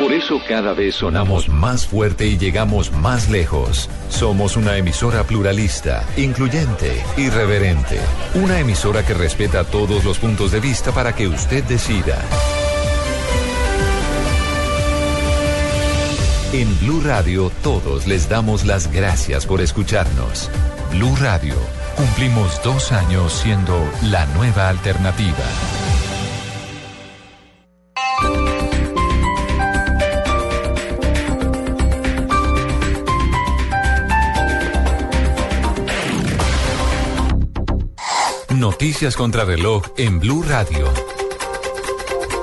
[0.00, 3.88] Por eso cada vez sonamos más fuerte y llegamos más lejos.
[4.08, 7.98] Somos una emisora pluralista, incluyente, irreverente.
[8.34, 12.22] Una emisora que respeta todos los puntos de vista para que usted decida.
[16.52, 20.50] En Blue Radio todos les damos las gracias por escucharnos.
[20.92, 21.54] Blue Radio,
[21.96, 25.44] cumplimos dos años siendo la nueva alternativa.
[38.66, 40.92] Noticias contra reloj en Blue Radio.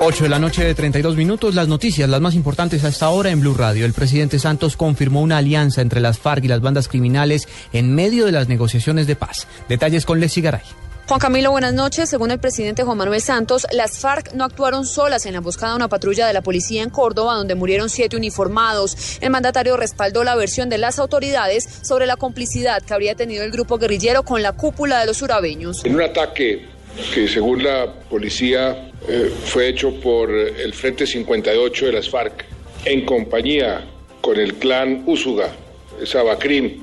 [0.00, 3.28] 8 de la noche de 32 minutos, las noticias, las más importantes a esta hora
[3.28, 3.84] en Blue Radio.
[3.84, 8.24] El presidente Santos confirmó una alianza entre las FARC y las bandas criminales en medio
[8.24, 9.46] de las negociaciones de paz.
[9.68, 10.62] Detalles con Leslie Garay.
[11.06, 12.08] Juan Camilo, buenas noches.
[12.08, 15.76] Según el presidente Juan Manuel Santos, las FARC no actuaron solas en la emboscada de
[15.76, 19.18] una patrulla de la policía en Córdoba, donde murieron siete uniformados.
[19.20, 23.50] El mandatario respaldó la versión de las autoridades sobre la complicidad que habría tenido el
[23.50, 25.84] grupo guerrillero con la cúpula de los urabeños.
[25.84, 26.64] En un ataque
[27.12, 32.46] que según la policía eh, fue hecho por el Frente 58 de las FARC
[32.86, 33.84] en compañía
[34.22, 35.52] con el clan Úsuga
[36.06, 36.82] Sabacrim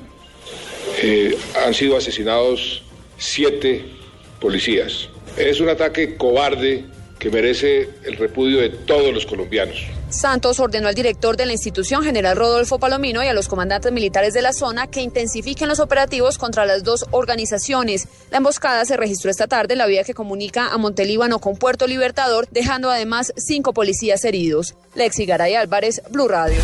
[1.02, 2.84] eh, han sido asesinados
[3.18, 4.01] siete
[4.42, 5.08] policías.
[5.36, 6.84] Es un ataque cobarde
[7.18, 9.76] que merece el repudio de todos los colombianos.
[10.10, 14.34] Santos ordenó al director de la institución, general Rodolfo Palomino, y a los comandantes militares
[14.34, 18.08] de la zona que intensifiquen los operativos contra las dos organizaciones.
[18.32, 21.86] La emboscada se registró esta tarde en la vía que comunica a Montelíbano con Puerto
[21.86, 24.74] Libertador, dejando además cinco policías heridos.
[24.96, 26.60] Lexi Garay Álvarez, Blue Radio.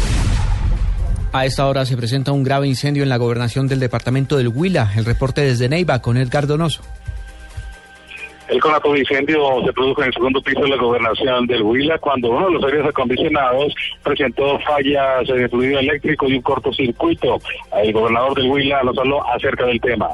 [1.30, 4.92] A esta hora se presenta un grave incendio en la gobernación del departamento del Huila.
[4.96, 6.82] El reporte desde Neiva con Edgar Donoso.
[8.48, 11.98] El conato de incendio se produjo en el segundo piso de la gobernación del Huila
[11.98, 17.38] cuando uno de los aires acondicionados presentó fallas de fluido eléctrico y un cortocircuito.
[17.82, 20.08] El gobernador del Huila nos habló acerca del tema.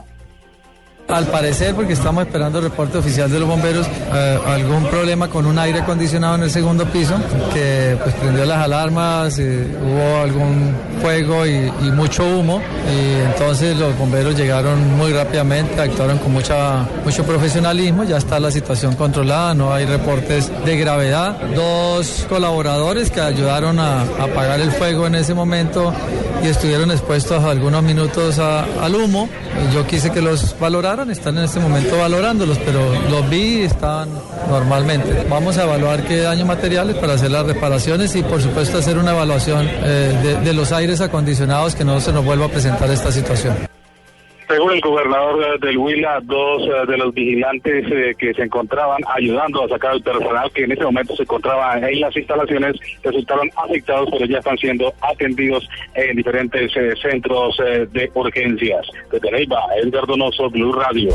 [1.08, 5.44] Al parecer, porque estamos esperando el reporte oficial de los bomberos, eh, algún problema con
[5.44, 7.14] un aire acondicionado en el segundo piso
[7.52, 13.96] que pues prendió las alarmas, eh, hubo algún fuego y, mucho humo y entonces los
[13.98, 19.72] bomberos llegaron muy rápidamente, actuaron con mucha, mucho profesionalismo, ya está la situación controlada, no
[19.72, 21.38] hay reportes de gravedad.
[21.54, 25.92] Dos colaboradores que ayudaron a, apagar el fuego en ese momento
[26.42, 29.28] y estuvieron expuestos algunos minutos al humo.
[29.72, 30.54] Yo quise que los
[31.02, 32.80] están en este momento valorándolos, pero
[33.10, 34.08] los vi y estaban
[34.48, 35.26] normalmente.
[35.28, 39.10] Vamos a evaluar qué daños materiales para hacer las reparaciones y por supuesto hacer una
[39.10, 43.10] evaluación eh, de, de los aires acondicionados que no se nos vuelva a presentar esta
[43.10, 43.73] situación.
[44.48, 49.64] Según el gobernador del Huila, dos uh, de los vigilantes eh, que se encontraban ayudando
[49.64, 54.08] a sacar al personal que en ese momento se encontraba en las instalaciones resultaron afectados,
[54.12, 58.86] pero ya están siendo atendidos en diferentes eh, centros eh, de urgencias.
[59.10, 61.14] Desde Neiva, Edgar Donoso, Blue Radio.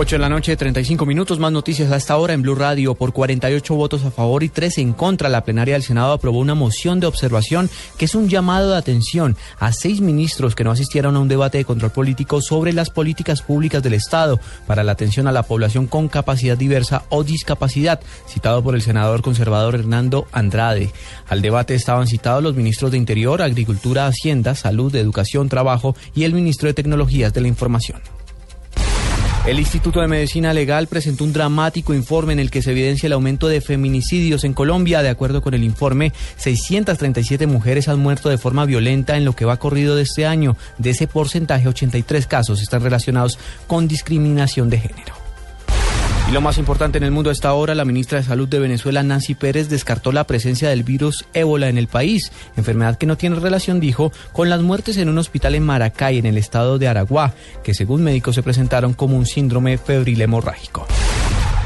[0.00, 2.94] 8 de la noche, 35 minutos, más noticias a esta hora en Blue Radio.
[2.94, 6.54] Por 48 votos a favor y 3 en contra, la plenaria del Senado aprobó una
[6.54, 11.16] moción de observación que es un llamado de atención a seis ministros que no asistieron
[11.16, 15.26] a un debate de control político sobre las políticas públicas del Estado para la atención
[15.26, 20.92] a la población con capacidad diversa o discapacidad, citado por el senador conservador Hernando Andrade.
[21.26, 26.34] Al debate estaban citados los ministros de Interior, Agricultura, Hacienda, Salud, Educación, Trabajo y el
[26.34, 28.00] ministro de Tecnologías de la Información.
[29.48, 33.14] El Instituto de Medicina Legal presentó un dramático informe en el que se evidencia el
[33.14, 35.00] aumento de feminicidios en Colombia.
[35.00, 39.46] De acuerdo con el informe, 637 mujeres han muerto de forma violenta en lo que
[39.46, 40.54] va corrido de este año.
[40.76, 45.17] De ese porcentaje, 83 casos están relacionados con discriminación de género.
[46.28, 48.58] Y lo más importante en el mundo a esta hora, la ministra de Salud de
[48.58, 53.16] Venezuela, Nancy Pérez, descartó la presencia del virus ébola en el país, enfermedad que no
[53.16, 56.86] tiene relación, dijo, con las muertes en un hospital en Maracay, en el estado de
[56.86, 57.32] Aragua,
[57.64, 60.86] que según médicos se presentaron como un síndrome febril hemorrágico.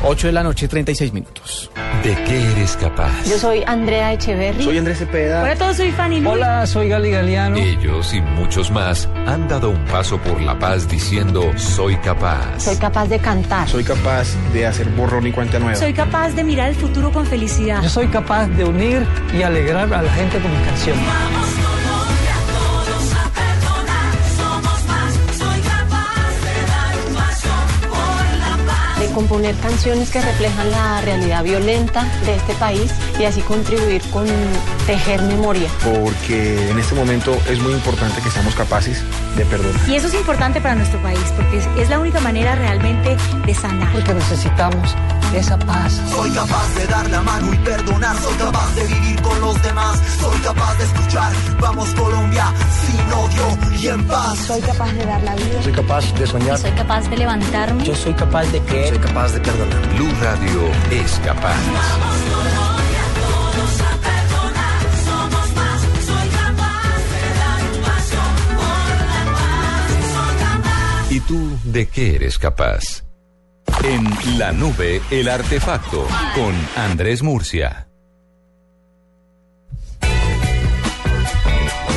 [0.05, 1.71] 8 de la noche, 36 minutos.
[2.03, 3.25] ¿De qué eres capaz?
[3.25, 4.65] Yo soy Andrea Echeverry.
[4.65, 5.43] Soy Andrés Cepeda.
[5.43, 6.31] Hola a todos, soy Fanny Lu.
[6.31, 7.57] Hola, soy Gali Galeano.
[7.57, 12.59] Ellos y muchos más han dado un paso por la paz diciendo soy capaz.
[12.59, 13.69] Soy capaz de cantar.
[13.69, 15.77] Soy capaz de hacer borrón y cuenta nueva.
[15.77, 17.81] Soy capaz de mirar el futuro con felicidad.
[17.83, 19.07] Yo soy capaz de unir
[19.39, 20.97] y alegrar a la gente con mi canción.
[21.07, 21.62] Vamos
[29.13, 34.27] componer canciones que reflejan la realidad violenta de este país y así contribuir con
[34.87, 35.69] tejer memoria.
[35.85, 39.03] Porque en este momento es muy importante que seamos capaces
[39.37, 39.89] de perdonar.
[39.89, 43.55] Y eso es importante para nuestro país, porque es, es la única manera realmente de
[43.55, 43.93] sanar.
[43.93, 44.95] Porque necesitamos
[45.35, 46.01] esa paz.
[46.11, 50.01] Soy capaz de dar la mano y perdonar, soy capaz de vivir con los demás,
[50.21, 52.53] soy capaz de escuchar, vamos Colombia,
[52.87, 54.39] sin odio y en paz.
[54.47, 55.63] Soy capaz de dar la vida.
[55.63, 56.59] Soy capaz de soñar.
[56.59, 57.85] Soy capaz de levantarme.
[57.85, 58.89] Yo soy capaz de creer.
[58.91, 59.95] Soy capaz de perdonar.
[59.95, 61.57] Blue Radio es capaz.
[61.57, 68.23] Vamos Colombia, todos a perdonar, somos más, soy capaz de dar un paso
[68.57, 71.13] por la paz, soy capaz.
[71.13, 73.02] ¿Y tú de qué eres capaz?
[73.85, 74.05] En
[74.39, 77.89] la nube, el artefacto con Andrés Murcia.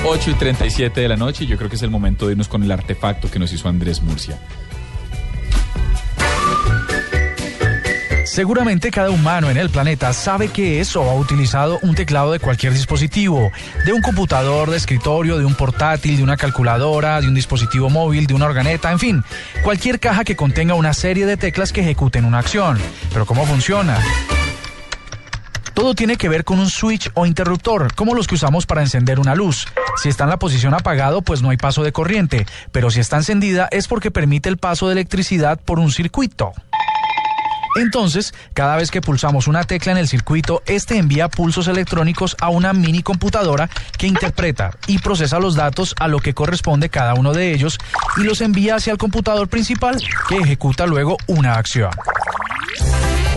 [0.03, 2.63] 8 y 37 de la noche yo creo que es el momento de irnos con
[2.63, 4.39] el artefacto que nos hizo Andrés Murcia.
[8.35, 12.39] Seguramente cada humano en el planeta sabe qué es o ha utilizado un teclado de
[12.39, 13.49] cualquier dispositivo,
[13.85, 18.27] de un computador de escritorio, de un portátil, de una calculadora, de un dispositivo móvil,
[18.27, 19.23] de una organeta, en fin,
[19.63, 22.77] cualquier caja que contenga una serie de teclas que ejecuten una acción.
[23.13, 23.97] Pero ¿cómo funciona?
[25.73, 29.17] Todo tiene que ver con un switch o interruptor, como los que usamos para encender
[29.17, 29.65] una luz.
[29.95, 33.15] Si está en la posición apagado, pues no hay paso de corriente, pero si está
[33.15, 36.51] encendida es porque permite el paso de electricidad por un circuito.
[37.75, 42.49] Entonces, cada vez que pulsamos una tecla en el circuito, este envía pulsos electrónicos a
[42.49, 47.33] una mini computadora que interpreta y procesa los datos a lo que corresponde cada uno
[47.33, 47.77] de ellos
[48.17, 51.91] y los envía hacia el computador principal que ejecuta luego una acción.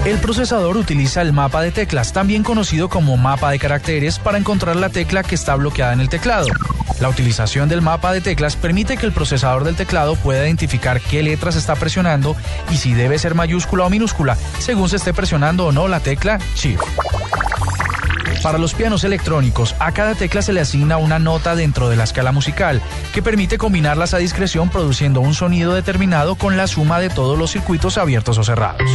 [0.08, 4.74] El procesador utiliza el mapa de teclas, también conocido como mapa de caracteres, para encontrar
[4.76, 6.46] la tecla que está bloqueada en el teclado.
[6.98, 11.22] La utilización del mapa de teclas permite que el procesador del teclado pueda identificar qué
[11.22, 12.36] letras está presionando
[12.70, 16.38] y si debe ser mayúscula o minúscula, según se esté presionando o no la tecla
[16.56, 16.82] Shift.
[18.42, 22.04] Para los pianos electrónicos, a cada tecla se le asigna una nota dentro de la
[22.04, 22.80] escala musical,
[23.12, 27.50] que permite combinarlas a discreción produciendo un sonido determinado con la suma de todos los
[27.50, 28.88] circuitos abiertos o cerrados.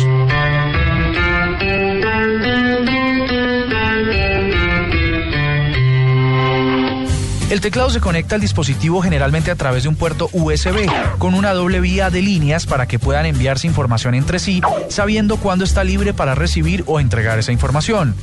[7.54, 10.90] El teclado se conecta al dispositivo generalmente a través de un puerto USB,
[11.20, 15.64] con una doble vía de líneas para que puedan enviarse información entre sí, sabiendo cuándo
[15.64, 18.16] está libre para recibir o entregar esa información.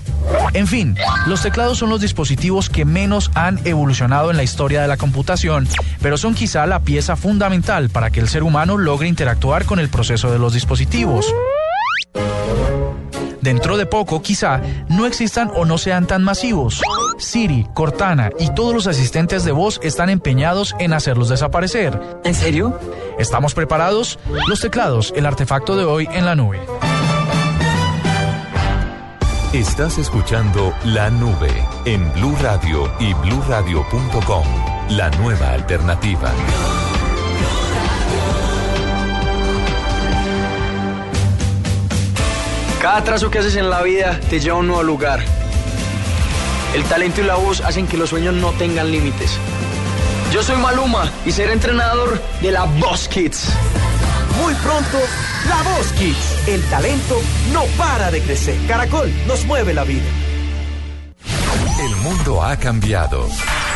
[0.52, 0.96] En fin,
[1.28, 5.68] los teclados son los dispositivos que menos han evolucionado en la historia de la computación,
[6.02, 9.90] pero son quizá la pieza fundamental para que el ser humano logre interactuar con el
[9.90, 11.32] proceso de los dispositivos.
[13.40, 16.82] Dentro de poco, quizá, no existan o no sean tan masivos.
[17.18, 22.00] Siri, Cortana y todos los asistentes de voz están empeñados en hacerlos desaparecer.
[22.24, 22.78] ¿En serio?
[23.18, 24.18] ¿Estamos preparados?
[24.48, 26.60] Los teclados, el artefacto de hoy en la nube.
[29.52, 31.50] Estás escuchando La Nube
[31.84, 34.44] en Blue Radio y bluradio.com.
[34.90, 36.32] La nueva alternativa.
[42.80, 45.22] Cada trazo que haces en la vida te lleva a un nuevo lugar.
[46.74, 49.36] El talento y la voz hacen que los sueños no tengan límites.
[50.32, 53.50] Yo soy Maluma y seré entrenador de la Boss Kids.
[54.42, 54.98] Muy pronto,
[55.46, 56.48] La Voz Kids.
[56.48, 57.20] El talento
[57.52, 58.56] no para de crecer.
[58.66, 60.08] Caracol nos mueve la vida.
[61.84, 63.28] El mundo ha cambiado.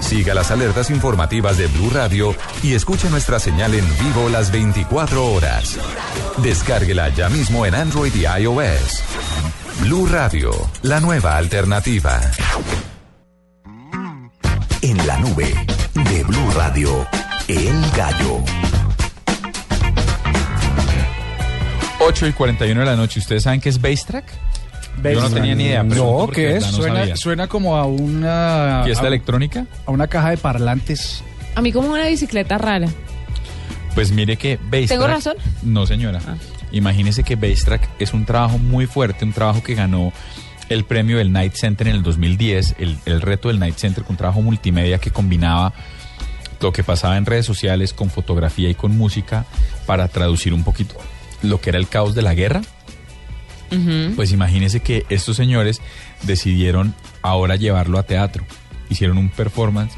[0.00, 5.24] Siga las alertas informativas de Blue Radio y escuche nuestra señal en vivo las 24
[5.32, 5.78] horas.
[6.38, 9.02] Descárguela ya mismo en Android y iOS.
[9.80, 10.50] Blue Radio,
[10.82, 12.20] la nueva alternativa.
[14.82, 15.54] En la nube
[15.94, 17.06] de Blue Radio,
[17.48, 18.42] El Gallo.
[22.00, 23.20] 8 y 41 de la noche.
[23.20, 24.24] ¿Ustedes saben qué es Bass Track?
[25.02, 25.82] Yo no tenía ni idea.
[25.82, 26.64] No, ¿qué es?
[26.66, 27.16] no suena, sabía.
[27.16, 28.82] suena como a una...
[28.84, 29.66] ¿Fiesta a- electrónica?
[29.86, 31.22] A una caja de parlantes.
[31.54, 32.88] A mí como una bicicleta rara.
[33.94, 35.36] Pues mire que Bass ¿Tengo Track- razón?
[35.62, 36.20] No, señora.
[36.72, 40.12] Imagínese que Bass Track es un trabajo muy fuerte, un trabajo que ganó
[40.68, 44.12] el premio del Night Center en el 2010, el, el reto del Night Center con
[44.14, 45.72] un trabajo multimedia que combinaba
[46.60, 49.46] lo que pasaba en redes sociales con fotografía y con música
[49.86, 50.94] para traducir un poquito
[51.42, 52.60] lo que era el caos de la guerra.
[54.16, 55.80] Pues imagínese que estos señores
[56.22, 58.44] decidieron ahora llevarlo a teatro.
[58.88, 59.94] Hicieron un performance.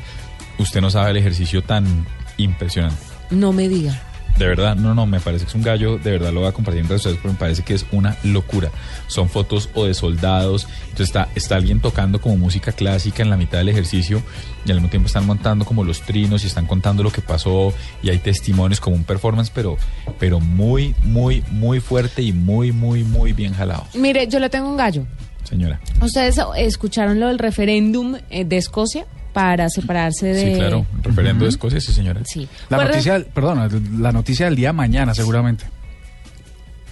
[0.59, 2.07] Usted no sabe el ejercicio tan
[2.37, 3.03] impresionante.
[3.31, 4.01] No me diga.
[4.39, 6.53] De verdad, no, no, me parece que es un gallo, de verdad lo voy a
[6.53, 8.71] compartir en redes sociales porque me parece que es una locura.
[9.07, 13.37] Son fotos o de soldados, entonces está, está alguien tocando como música clásica en la
[13.37, 14.23] mitad del ejercicio
[14.65, 17.73] y al mismo tiempo están montando como los trinos y están contando lo que pasó
[18.03, 19.77] y hay testimonios como un performance, pero,
[20.19, 24.69] pero muy, muy, muy fuerte y muy, muy, muy bien jalado, Mire, yo le tengo
[24.69, 25.05] un gallo.
[25.45, 25.81] señora.
[26.01, 30.53] ¿Ustedes escucharon lo del referéndum eh, de Escocia para separarse de...
[30.53, 32.21] Sí, claro, referendo de Escocia, sí, señora.
[32.25, 32.49] Sí.
[32.69, 35.65] La Pues, noticia, perdón, la noticia del día mañana seguramente.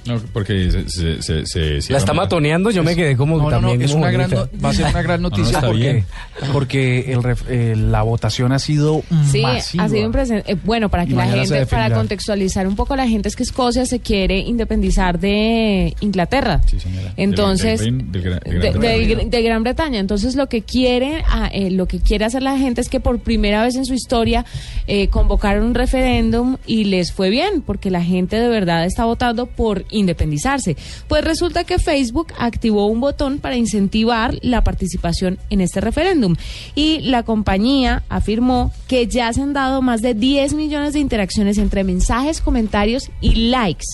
[0.06, 3.42] No, porque se, se, se, se- se- La está matoneando, yo me quedé como No,
[3.44, 5.36] no, no, también es como una gran no- va a ser una gran No, no,
[5.36, 6.04] noticia porque,
[6.52, 9.84] porque el ref- eh, la votación ha sido Sí, masiva.
[9.84, 10.52] ha sido impresionante.
[10.52, 13.36] Eh, bueno, para que Y la gente, para contextualizar un poco a la gente, es
[13.36, 16.60] que Escocia se quiere independizar de Inglaterra.
[17.16, 17.90] Entonces, de,
[18.20, 19.24] Gran de- Bretaña.
[19.30, 19.98] de Gran Bretaña.
[20.00, 23.62] Entonces, lo que quiere, eh, lo que quiere hacer la gente es que por primera
[23.62, 24.44] vez en su historia
[24.86, 29.46] eh, convocaron un referéndum y les fue bien, porque la gente de verdad está votando
[29.46, 30.76] por independizarse.
[31.08, 36.36] Pues resulta que Facebook activó un botón para incentivar la participación en este referéndum
[36.74, 41.58] y la compañía afirmó que ya se han dado más de 10 millones de interacciones
[41.58, 43.86] entre mensajes, comentarios y likes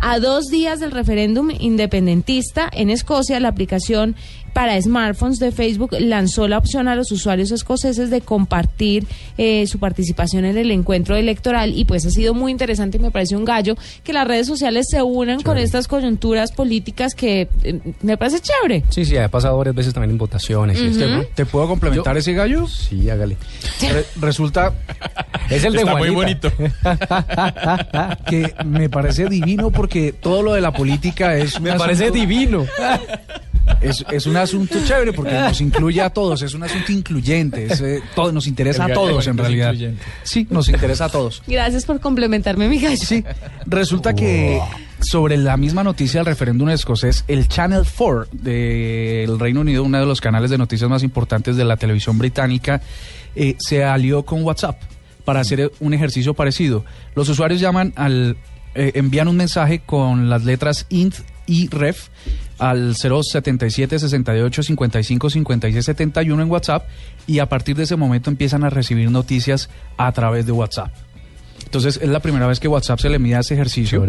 [0.00, 4.16] A dos días del referéndum independentista en Escocia, la aplicación
[4.52, 9.06] para smartphones de Facebook lanzó la opción a los usuarios escoceses de compartir
[9.38, 13.10] eh, su participación en el encuentro electoral y pues ha sido muy interesante y me
[13.10, 17.80] parece un gallo que las redes sociales se unan con estas coyunturas políticas que eh,
[18.02, 18.84] me parece chévere.
[18.90, 20.78] Sí, sí, ha pasado varias veces también en votaciones.
[21.34, 22.66] ¿Te puedo complementar ese gallo?
[22.66, 23.38] Sí, hágale.
[23.80, 24.74] Re- resulta
[25.48, 26.52] Es el de Está muy Juanita.
[28.26, 32.66] que me parece divino porque todo lo de la política es Me parece asunto- divino.
[33.80, 37.80] Es, es un asunto chévere porque nos incluye a todos, es un asunto incluyente, es,
[37.80, 39.68] eh, todo, nos interesa El a todos en realidad.
[39.72, 40.02] incluyente.
[40.24, 41.42] Sí, nos interesa a todos.
[41.46, 42.96] Gracias por complementarme, mi gallo.
[42.96, 43.24] Sí,
[43.66, 44.60] resulta que
[45.00, 50.06] sobre la misma noticia del referéndum escocés, el Channel 4 del Reino Unido, uno de
[50.06, 52.80] los canales de noticias más importantes de la televisión británica,
[53.36, 54.80] eh, se alió con WhatsApp
[55.24, 56.84] para hacer un ejercicio parecido.
[57.14, 58.36] Los usuarios llaman al
[58.74, 61.14] eh, envían un mensaje con las letras int
[61.46, 62.08] y ref
[62.58, 66.86] al 077 68 55 56 71 en WhatsApp
[67.26, 70.92] y a partir de ese momento empiezan a recibir noticias a través de WhatsApp.
[71.64, 74.00] Entonces es la primera vez que WhatsApp se le mide a ese ejercicio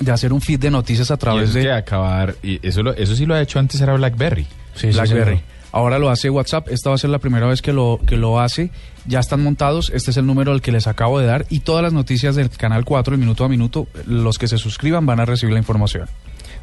[0.00, 2.82] de hacer un feed de noticias a Y través eso de que acabar, y eso,
[2.82, 4.46] lo- eso sí lo ha hecho antes, era BlackBerry.
[4.82, 5.40] BlackBerry.
[5.72, 6.68] Ahora lo hace WhatsApp.
[6.68, 8.70] Esta va a ser la primera vez que lo, que lo hace.
[9.06, 9.90] Ya están montados.
[9.94, 11.46] Este es el número al que les acabo de dar.
[11.48, 15.06] Y todas las noticias del canal 4, el minuto a minuto, los que se suscriban
[15.06, 16.08] van a recibir la información.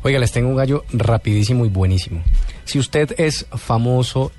[0.03, 2.24] Oiga, les tengo un gallo rapidísimo y buenísimo.
[2.66, 4.32] Si usted es famoso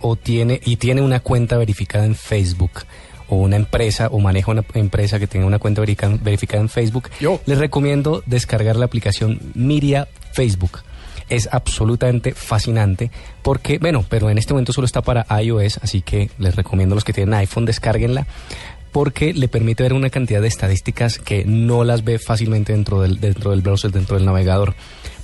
[0.00, 2.84] o tiene y tiene una cuenta verificada en Facebook
[3.28, 7.10] o una empresa o maneja una empresa que tenga una cuenta verificada en Facebook,
[7.44, 10.80] les recomiendo descargar la aplicación Miria Facebook.
[11.28, 13.10] Es absolutamente fascinante
[13.42, 16.96] porque, bueno, pero en este momento solo está para iOS, así que les recomiendo a
[16.96, 18.26] los que tienen iPhone, descárguenla
[18.92, 23.20] porque le permite ver una cantidad de estadísticas que no las ve fácilmente dentro del,
[23.20, 24.74] dentro del browser, dentro del navegador.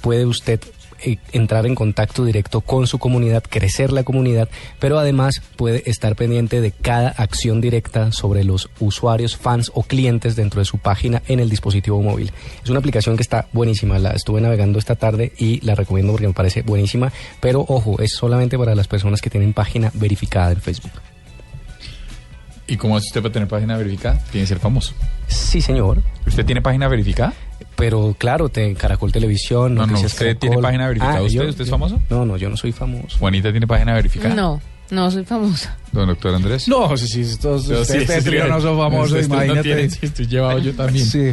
[0.02, 0.60] Puede usted
[1.04, 4.48] eh, entrar en contacto directo con su comunidad, crecer la comunidad,
[4.78, 10.36] pero además puede estar pendiente de cada acción directa sobre los usuarios, fans o clientes
[10.36, 12.32] dentro de su página en el dispositivo móvil.
[12.62, 16.28] Es una aplicación que está buenísima, la estuve navegando esta tarde y la recomiendo porque
[16.28, 20.60] me parece buenísima, pero ojo, es solamente para las personas que tienen página verificada en
[20.60, 20.92] Facebook.
[22.66, 24.18] ¿Y cómo hace usted para tener página verificada?
[24.30, 24.94] Tiene que ser famoso.
[25.26, 26.02] Sí, señor.
[26.26, 27.34] ¿Usted tiene página verificada?
[27.76, 29.74] Pero claro, te, Caracol Televisión.
[29.74, 30.38] No, no, ¿usted Caracol.
[30.40, 31.18] tiene página verificada?
[31.18, 32.00] Ah, ¿Usted, yo- ¿Usted es yo- famoso?
[32.10, 33.18] No, no, yo no soy famoso.
[33.18, 34.34] ¿Juanita tiene página verificada?
[34.34, 34.60] No,
[34.90, 35.76] no soy famosa.
[35.90, 36.68] Don doctor Andrés.
[36.68, 38.50] No, sí, sí, estos, No, ustedes sí, sí, trío sí.
[38.50, 39.62] no son famosos, no imagínate.
[39.62, 41.06] tienen, estoy llevado yo también.
[41.06, 41.32] Sí.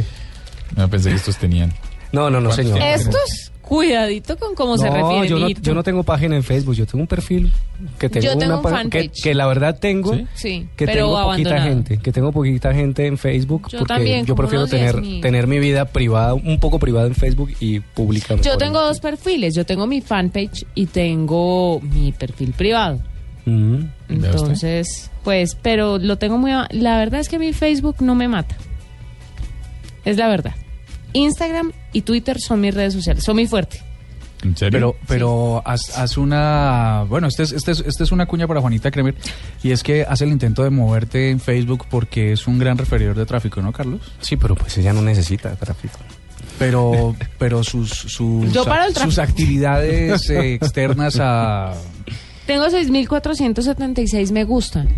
[0.76, 1.72] No, pensé que estos tenían.
[2.12, 2.80] No, no, no, ¿Cuántos señor.
[2.82, 6.86] Estos, cuidadito con cómo se refiere yo no, yo no tengo página en Facebook, yo
[6.86, 7.52] tengo un perfil
[8.00, 9.22] que tengo Yo tengo una un que, fanpage.
[9.22, 10.66] que la verdad tengo ¿Sí?
[10.76, 14.34] Que pero tengo poquita gente, que tengo poquita gente en Facebook Yo porque también, yo
[14.34, 15.22] prefiero tener 10.000.
[15.22, 18.34] tener mi vida privada, un poco privada en Facebook y pública.
[18.42, 19.54] Yo tengo dos perfiles.
[19.54, 23.00] Yo tengo mi fanpage y tengo mi perfil privado.
[23.44, 23.84] Mm.
[24.08, 26.50] Entonces, pues, pero lo tengo muy...
[26.70, 28.56] La verdad es que mi Facebook no me mata.
[30.04, 30.54] Es la verdad.
[31.12, 33.24] Instagram y Twitter son mis redes sociales.
[33.24, 33.82] Son muy fuertes.
[34.42, 34.72] ¿En serio?
[34.72, 37.04] Pero, pero haz, haz una.
[37.08, 39.14] Bueno, este es, este, es, este es una cuña para Juanita Kremer.
[39.62, 43.16] Y es que hace el intento de moverte en Facebook porque es un gran referidor
[43.16, 44.00] de tráfico, ¿no, Carlos?
[44.20, 45.98] Sí, pero pues ella no necesita tráfico.
[46.58, 51.74] Pero, pero sus, sus, Yo paro el sus actividades eh, externas a.
[52.46, 54.88] Tengo 6.476 me gustan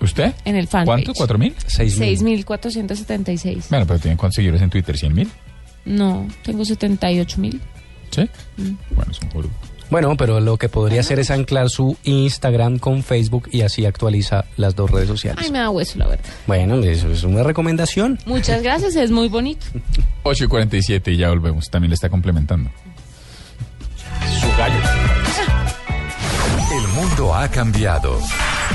[0.00, 0.34] ¿Usted?
[0.44, 0.86] en el fanpage.
[0.86, 1.14] ¿Cuánto?
[1.14, 1.54] ¿Cuatro mil?
[1.56, 3.64] 6.476.
[3.70, 5.30] Bueno, pero tiene cuántos seguidores en Twitter, ¿100 mil?
[5.84, 7.60] No, tengo 78.000.
[8.10, 8.22] ¿Sí?
[8.56, 8.76] Mm.
[8.94, 9.48] Bueno, es un juro.
[9.88, 14.44] Bueno, pero lo que podría hacer es anclar su Instagram con Facebook y así actualiza
[14.56, 15.44] las dos redes sociales.
[15.44, 16.24] Ay, me da hueso, la verdad.
[16.46, 18.18] Bueno, eso es una recomendación.
[18.26, 19.64] Muchas gracias, es muy bonito.
[20.24, 21.70] 8 y 47 y ya volvemos.
[21.70, 22.68] También le está complementando.
[24.40, 24.80] Su gallo.
[26.72, 28.18] El mundo ha cambiado.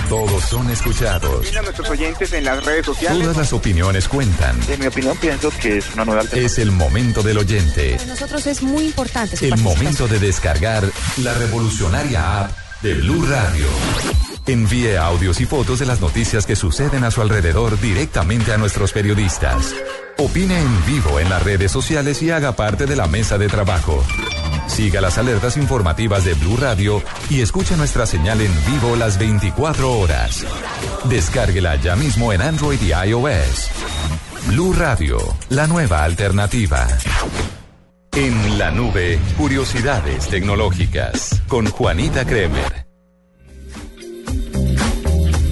[0.10, 1.56] Todos son escuchados.
[1.56, 3.20] a nuestros oyentes en las redes sociales.
[3.20, 4.60] Todas las opiniones cuentan.
[4.70, 7.96] En mi opinión, pienso que es una nueva Es el momento del oyente.
[7.98, 10.84] Para nosotros es muy importante su El momento de descargar
[11.18, 13.68] la revolucionaria app de Blue Radio.
[14.48, 18.92] Envíe audios y fotos de las noticias que suceden a su alrededor directamente a nuestros
[18.92, 19.74] periodistas.
[20.22, 24.04] Opine en vivo en las redes sociales y haga parte de la mesa de trabajo.
[24.68, 27.02] Siga las alertas informativas de Blue Radio
[27.32, 30.46] y escuche nuestra señal en vivo las 24 horas.
[31.06, 33.70] Descárguela ya mismo en Android y iOS.
[34.46, 35.18] Blue Radio,
[35.50, 36.88] la nueva alternativa.
[38.16, 42.91] En la nube, curiosidades tecnológicas con Juanita Kremer.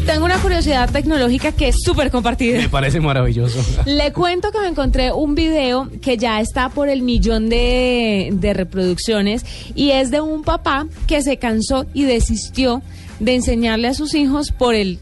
[0.09, 2.57] Tengo una curiosidad tecnológica que es súper compartida.
[2.57, 3.59] Me parece maravilloso.
[3.85, 8.55] Le cuento que me encontré un video que ya está por el millón de, de
[8.55, 9.45] reproducciones
[9.75, 12.81] y es de un papá que se cansó y desistió
[13.19, 14.97] de enseñarle a sus hijos por el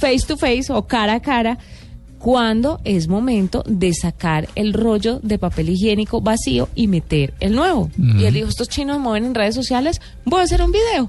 [0.00, 1.58] face to face o cara a cara
[2.18, 7.88] cuando es momento de sacar el rollo de papel higiénico vacío y meter el nuevo.
[7.96, 11.08] Y él dijo, estos chinos mueven en redes sociales, voy a hacer un video.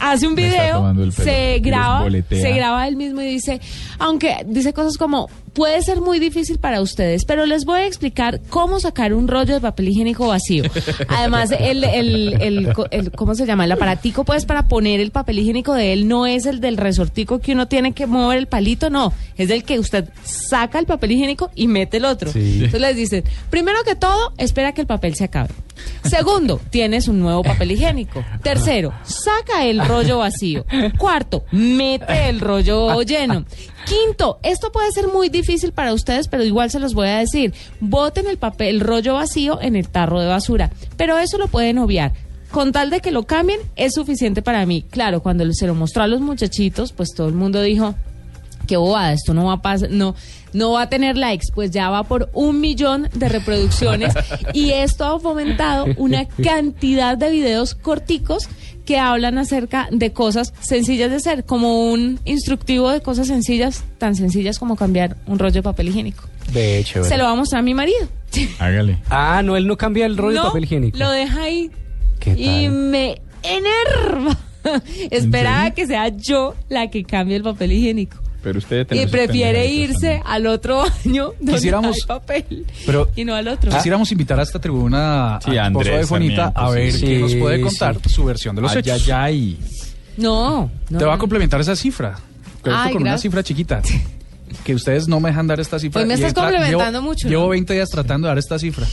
[0.00, 3.60] Hace un video, se graba, se graba él mismo y dice,
[3.98, 8.40] aunque dice cosas como, puede ser muy difícil para ustedes, pero les voy a explicar
[8.48, 10.64] cómo sacar un rollo de papel higiénico vacío.
[11.08, 13.64] Además, el, el, el, ¿cómo se llama?
[13.64, 17.40] El aparatico, pues, para poner el papel higiénico de él no es el del resortico
[17.40, 19.12] que uno tiene que mover el palito, no.
[19.36, 22.32] Es del que usted saca el papel higiénico y mete el otro.
[22.32, 22.56] Sí.
[22.56, 25.50] Entonces les dicen, primero que todo, espera que el papel se acabe.
[26.04, 28.24] Segundo, tienes un nuevo papel higiénico.
[28.42, 30.64] Tercero, saca el rollo vacío.
[30.98, 33.44] Cuarto, mete el rollo lleno.
[33.86, 37.52] Quinto, esto puede ser muy difícil para ustedes, pero igual se los voy a decir.
[37.80, 40.70] Boten el papel, el rollo vacío en el tarro de basura.
[40.96, 42.12] Pero eso lo pueden obviar.
[42.50, 44.82] Con tal de que lo cambien, es suficiente para mí.
[44.82, 47.94] Claro, cuando se lo mostró a los muchachitos, pues todo el mundo dijo,
[48.66, 50.14] qué bobada, esto no va a pasar, no,
[50.52, 54.14] no va a tener likes, pues ya va por un millón de reproducciones
[54.52, 58.48] y esto ha fomentado una cantidad de videos corticos
[58.84, 64.16] que hablan acerca de cosas sencillas de hacer, como un instructivo de cosas sencillas, tan
[64.16, 66.24] sencillas como cambiar un rollo de papel higiénico.
[66.52, 67.04] De hecho.
[67.04, 68.08] Se lo va a mostrar a mi marido.
[68.58, 68.98] Hágale.
[69.08, 70.98] Ah, no, él no cambia el rollo No, de papel higiénico.
[70.98, 71.70] Lo deja ahí
[72.18, 74.36] ¿Qué y me enerva.
[75.10, 78.18] Esperaba que sea yo la que cambie el papel higiénico.
[78.42, 83.34] Pero usted Y prefiere irse al otro baño donde Quisiéramos- hay papel Pero y no
[83.34, 83.70] al otro.
[83.70, 87.04] quisiéramos invitar a esta tribuna Sí, a Andrés de Juanita a ver sí.
[87.06, 88.08] qué nos puede contar sí.
[88.14, 89.02] su versión de los Ay, hechos.
[89.08, 89.58] ay, ay.
[90.16, 90.98] No, no.
[90.98, 92.12] Te va a complementar esa cifra.
[92.62, 93.80] Con, esto Ay, con una cifra chiquita.
[94.64, 96.00] Que ustedes no me dejan dar esta cifra.
[96.00, 97.48] Pues me estás complementando llevo- mucho, Llevo ¿no?
[97.50, 98.86] 20 días tratando de dar esta cifra.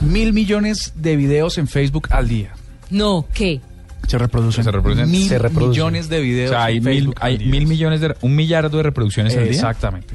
[0.00, 2.52] Mil millones de videos en Facebook al día.
[2.88, 3.60] No, ¿qué?
[4.08, 4.64] Se reproducen.
[4.64, 5.10] Se reproducen.
[5.10, 5.70] Mil Se reproducen.
[5.70, 8.82] millones de O videos sea, hay en mil, hay mil millones de, un millardo de
[8.82, 9.52] reproducciones al día.
[9.52, 10.14] Exactamente.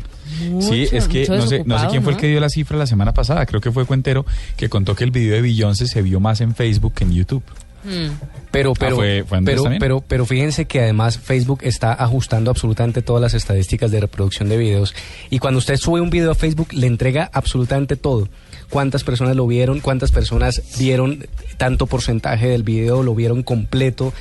[0.59, 2.87] Sí, es que no sé, no sé quién fue el que dio la cifra la
[2.87, 4.25] semana pasada, creo que fue Cuentero,
[4.57, 7.43] que contó que el video de Beyoncé se vio más en Facebook que en YouTube.
[7.85, 8.07] Mm.
[8.51, 13.01] Pero, pero, Ah, ¿fue- fue pero, pero, pero fíjense que además Facebook está ajustando absolutamente
[13.01, 14.95] todas las estadísticas de reproducción de videos.
[15.29, 18.27] Y cuando usted sube un video a Facebook, le entrega absolutamente todo.
[18.74, 24.13] Cuántas personas lo vieron, cuántas personas vieron tanto porcentaje del video, lo vieron completo.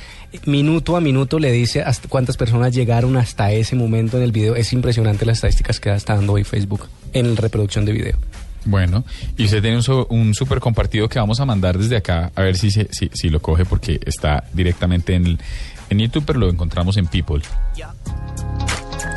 [0.45, 4.55] Minuto a minuto le dice hasta cuántas personas llegaron hasta ese momento en el video.
[4.55, 8.17] Es impresionante las estadísticas que está dando hoy Facebook en reproducción de video.
[8.65, 9.03] Bueno,
[9.37, 12.41] y usted tiene un, so- un súper compartido que vamos a mandar desde acá, a
[12.43, 15.39] ver si, se- si, si lo coge porque está directamente en, el-
[15.89, 17.41] en YouTube, pero lo encontramos en People.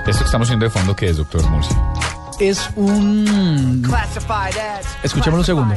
[0.06, 1.76] Esto que estamos haciendo de fondo, ¿qué es, doctor Murcia?
[2.38, 3.82] Es un...
[5.02, 5.74] Escuchémoslo un segundo.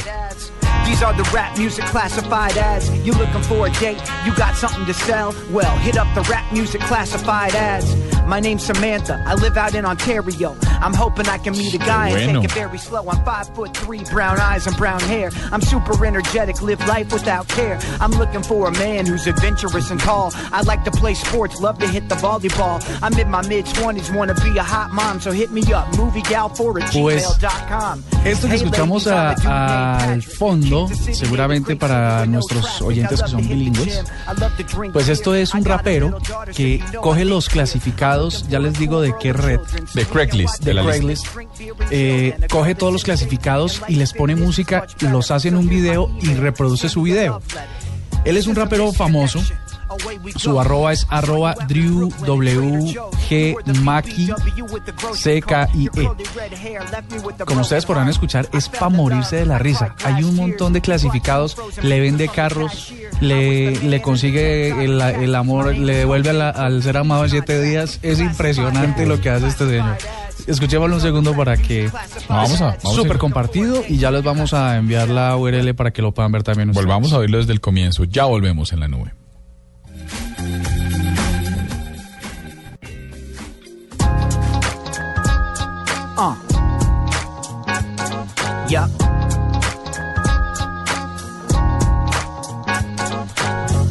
[0.89, 2.89] These are the rap music classified ads.
[3.05, 4.01] You looking for a date?
[4.25, 5.35] You got something to sell?
[5.51, 7.95] Well, hit up the rap music classified ads.
[8.25, 9.23] My name's Samantha.
[9.25, 10.55] I live out in Ontario.
[10.81, 12.41] I'm hoping I can meet a guy and Bueno.
[12.41, 13.07] take it very slow.
[13.09, 15.29] I'm five foot three, brown eyes and brown hair.
[15.51, 17.79] I'm super energetic, live life without care.
[17.99, 20.31] I'm looking for a man who's adventurous and tall.
[20.51, 22.77] I like to play sports, love to hit the volleyball.
[23.01, 26.81] I'm in my mid 20s, wanna be a hot mom, so hit me up, moviegal4
[26.81, 28.03] at Pues, gmail.com.
[28.25, 33.47] Esto que escuchamos ladies, a- I'm a al fondo, seguramente para nuestros oyentes que son
[33.47, 34.03] bilingües,
[34.93, 36.17] pues esto es un rapero
[36.55, 39.59] que coge los clasificados, ya les digo de qué red,
[39.93, 41.25] De Craigslist, de de la Craigslist,
[41.91, 46.33] eh, coge todos los clasificados y les pone música, los hace en un video y
[46.35, 47.41] reproduce su video.
[48.25, 49.41] Él es un rapero famoso.
[50.35, 52.93] Su arroba es arroba Drew W
[53.29, 54.29] G Maki
[55.13, 56.09] C K I E.
[57.45, 59.95] Como ustedes podrán escuchar, es para morirse de la risa.
[60.03, 65.95] Hay un montón de clasificados, le vende carros, le, le consigue el, el amor, le
[65.95, 67.99] devuelve a la- al ser amado en siete días.
[68.01, 69.97] Es impresionante lo que hace este señor.
[70.47, 71.91] Escuchémoslo un segundo para que
[72.27, 73.17] Vamos a- vamos a súper ir.
[73.19, 76.69] compartido y ya les vamos a enviar la URL para que lo puedan ver también.
[76.69, 76.85] ustedes.
[76.85, 79.13] Volvamos a oírlo desde el comienzo, ya volvemos en la nube.
[86.21, 86.35] Uh.
[88.69, 88.89] Yup.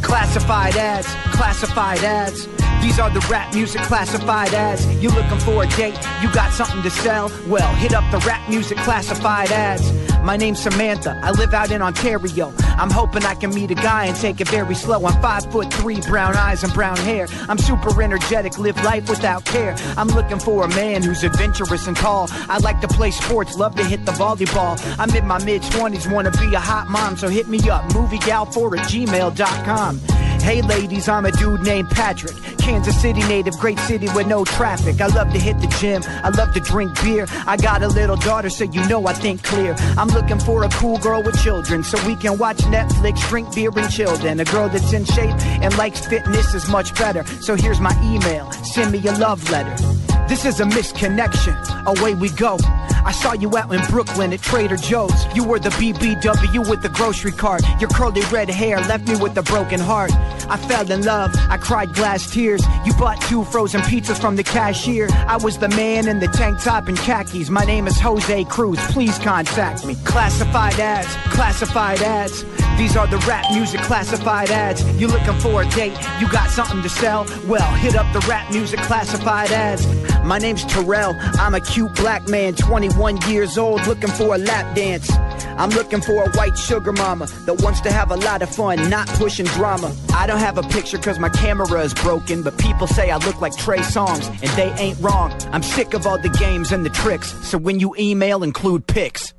[0.03, 2.47] Classified ads, classified ads.
[2.83, 4.87] These are the rap music classified ads.
[5.03, 5.99] You looking for a date?
[6.23, 7.31] You got something to sell?
[7.47, 9.91] Well, hit up the rap music classified ads.
[10.23, 11.19] My name's Samantha.
[11.23, 12.53] I live out in Ontario.
[12.77, 15.05] I'm hoping I can meet a guy and take it very slow.
[15.07, 17.27] I'm five foot three, brown eyes and brown hair.
[17.49, 19.75] I'm super energetic, live life without care.
[19.97, 22.29] I'm looking for a man who's adventurous and tall.
[22.49, 24.79] I like to play sports, love to hit the volleyball.
[24.99, 28.79] I'm in my mid 20s, wanna be a hot mom, so hit me up, moviegal4
[28.79, 30.28] at gmail.com.
[30.41, 32.37] Hey ladies, I'm a dude named Patrick.
[32.59, 35.01] Kansas City native, great city with no traffic.
[35.01, 37.27] I love to hit the gym, I love to drink beer.
[37.47, 39.75] I got a little daughter, so you know I think clear.
[39.97, 43.71] I'm looking for a cool girl with children, so we can watch Netflix, drink beer,
[43.77, 44.17] and chill.
[44.17, 47.25] Then a girl that's in shape and likes fitness is much better.
[47.41, 49.98] So here's my email, send me a love letter.
[50.29, 51.57] This is a misconnection.
[51.87, 52.59] Away we go.
[52.61, 55.25] I saw you out in Brooklyn at Trader Joe's.
[55.35, 57.63] You were the BBW with the grocery cart.
[57.81, 60.13] Your curly red hair left me with a broken heart.
[60.51, 61.35] I fell in love.
[61.49, 62.63] I cried glass tears.
[62.85, 65.09] You bought two frozen pizzas from the cashier.
[65.11, 67.49] I was the man in the tank top and khakis.
[67.49, 68.79] My name is Jose Cruz.
[68.93, 69.95] Please contact me.
[70.05, 71.09] Classified ads.
[71.35, 72.45] Classified ads.
[72.79, 74.85] These are the rap music classified ads.
[75.01, 75.99] You looking for a date?
[76.21, 77.27] You got something to sell?
[77.49, 79.85] Well, hit up the rap music classified ads.
[80.25, 81.17] My name's Terrell.
[81.41, 85.11] I'm a cute black man, 21 years old, looking for a lap dance.
[85.59, 88.89] I'm looking for a white sugar mama that wants to have a lot of fun,
[88.89, 89.93] not pushing drama.
[90.15, 93.41] I don't have a picture cause my camera is broken, but people say I look
[93.41, 95.33] like Trey Songs, and they ain't wrong.
[95.51, 99.35] I'm sick of all the games and the tricks, so when you email, include pics.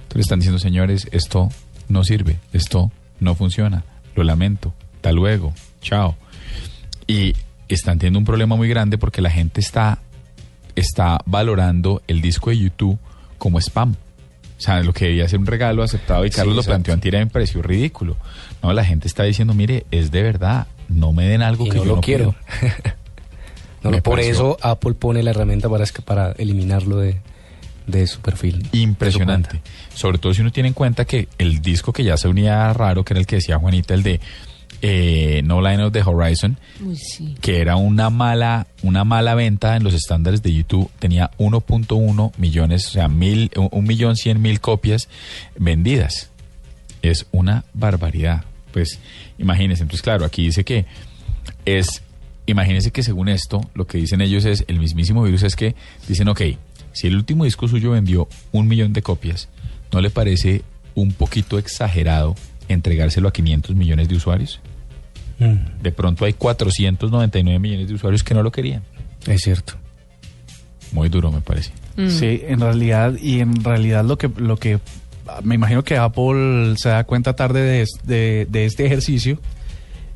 [0.03, 1.49] Entonces están diciendo, señores, esto
[1.87, 3.83] no sirve, esto no funciona,
[4.15, 6.17] lo lamento, hasta luego, chao.
[7.07, 7.33] Y
[7.69, 9.99] están teniendo un problema muy grande porque la gente está,
[10.75, 12.99] está valorando el disco de YouTube
[13.37, 13.95] como spam.
[14.57, 17.15] O sea, lo que debía ser un regalo aceptado y Sí, Carlos lo planteó antier
[17.15, 18.15] me pareció ridículo.
[18.61, 21.77] No, la gente está diciendo, mire, es de verdad, no me den algo Y que
[21.77, 22.35] no yo lo no quiero.
[23.83, 27.17] No, por pareció- eso Apple pone la herramienta para, para eliminarlo de,
[27.87, 28.67] de su perfil.
[28.73, 29.59] Impresionante.
[29.95, 33.03] Sobre todo si uno tiene en cuenta que el disco que ya se unía raro,
[33.03, 34.19] que era el que decía Juanita, el de
[34.83, 37.35] eh, No Line of the Horizon, Uy, sí.
[37.41, 42.85] que era una mala, una mala venta en los estándares de YouTube, tenía 1.1 millones,
[42.87, 45.09] o sea, mil, un un millón cien mil copias
[45.57, 46.29] vendidas.
[47.01, 48.43] Es una barbaridad.
[48.71, 48.99] Pues
[49.41, 50.85] imagínense, entonces claro, aquí dice que
[51.65, 52.03] es,
[52.45, 55.75] imagínense que según esto, lo que dicen ellos es, el mismísimo virus es que
[56.07, 56.41] dicen, ok,
[56.93, 59.49] si el último disco suyo vendió un millón de copias,
[59.91, 60.63] ¿no le parece
[60.95, 62.35] un poquito exagerado
[62.67, 64.59] entregárselo a 500 millones de usuarios?
[65.81, 68.83] De pronto hay 499 millones de usuarios que no lo querían.
[69.25, 69.73] Es cierto.
[70.91, 71.71] Muy duro, me parece.
[72.09, 74.79] Sí, en realidad, y en realidad lo que, lo que
[75.43, 79.39] me imagino que Apple se da cuenta tarde de, es- de, de este ejercicio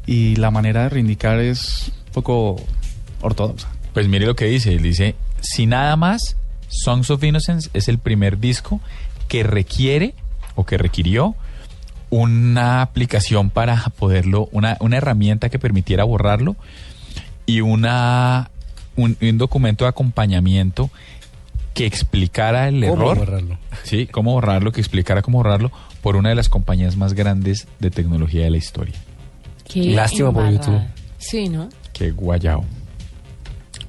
[0.06, 2.56] y la manera de reivindicar es un poco
[3.22, 3.70] ortodoxa.
[3.94, 6.36] Pues mire lo que dice, él dice, si nada más,
[6.68, 8.82] Songs of Innocence es el primer disco
[9.28, 10.14] que requiere
[10.56, 11.36] o que requirió
[12.10, 16.56] una aplicación para poderlo, una, herramienta que permitiera borrarlo
[17.46, 18.50] y una
[18.96, 20.90] un, un documento de acompañamiento
[21.76, 23.18] que explicara el ¿Cómo error.
[23.20, 23.58] borrarlo?
[23.84, 25.72] Sí, cómo borrarlo, que explicara cómo borrarlo
[26.02, 28.96] por una de las compañías más grandes de tecnología de la historia.
[29.68, 30.50] Qué Lástima por.
[30.50, 30.82] YouTube.
[31.18, 31.70] Sí, ¿no?
[31.94, 32.64] Qué guayao.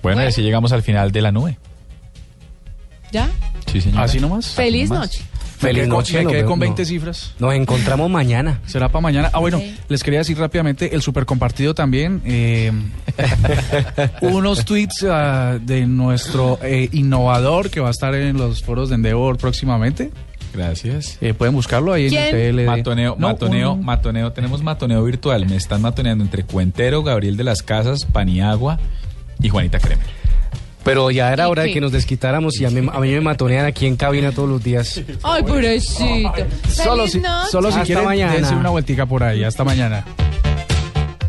[0.02, 1.58] Bueno, y así llegamos al final de la nube.
[3.12, 3.30] ¿Ya?
[3.70, 4.00] Sí, señor.
[4.02, 4.48] Así nomás.
[4.48, 5.06] Feliz nomás.
[5.08, 5.24] noche.
[5.56, 6.22] Me Feliz quedé con- noche.
[6.24, 6.86] me quedé con 20 no.
[6.86, 7.34] cifras.
[7.38, 8.60] Nos encontramos mañana.
[8.66, 9.30] Será para mañana.
[9.32, 12.20] Ah, bueno, les quería decir rápidamente, el super compartido también.
[12.26, 12.72] eh,
[14.20, 18.96] unos tweets ah, de nuestro eh, innovador que va a estar en los foros de
[18.96, 20.10] Endeavor próximamente.
[20.54, 21.18] Gracias.
[21.20, 22.34] Eh, pueden buscarlo ahí ¿Quién?
[22.34, 22.66] en el PLD.
[22.66, 24.32] Matoneo, No, matoneo, un- matoneo.
[24.32, 25.46] Tenemos matoneo virtual.
[25.46, 28.78] Me están matoneando entre Cuentero, Gabriel de las Casas, Paniagua
[29.40, 30.06] y Juanita Kremer.
[30.86, 33.20] Pero ya era ¿Y hora de que nos desquitáramos y a mí, a mí me
[33.20, 35.02] matonean aquí en cabina todos los días.
[35.24, 36.32] Ay, pobrecito.
[36.70, 37.20] Solo si,
[37.50, 38.32] solo si Hasta quieren, mañana.
[38.34, 39.42] dense una vueltica por ahí.
[39.42, 40.04] Hasta mañana.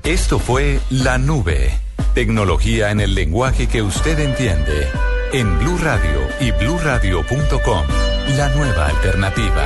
[0.03, 1.71] Esto fue La Nube.
[2.13, 4.87] Tecnología en el lenguaje que usted entiende.
[5.33, 7.83] En Blue Radio y bluradio.com.
[8.37, 9.65] La nueva alternativa.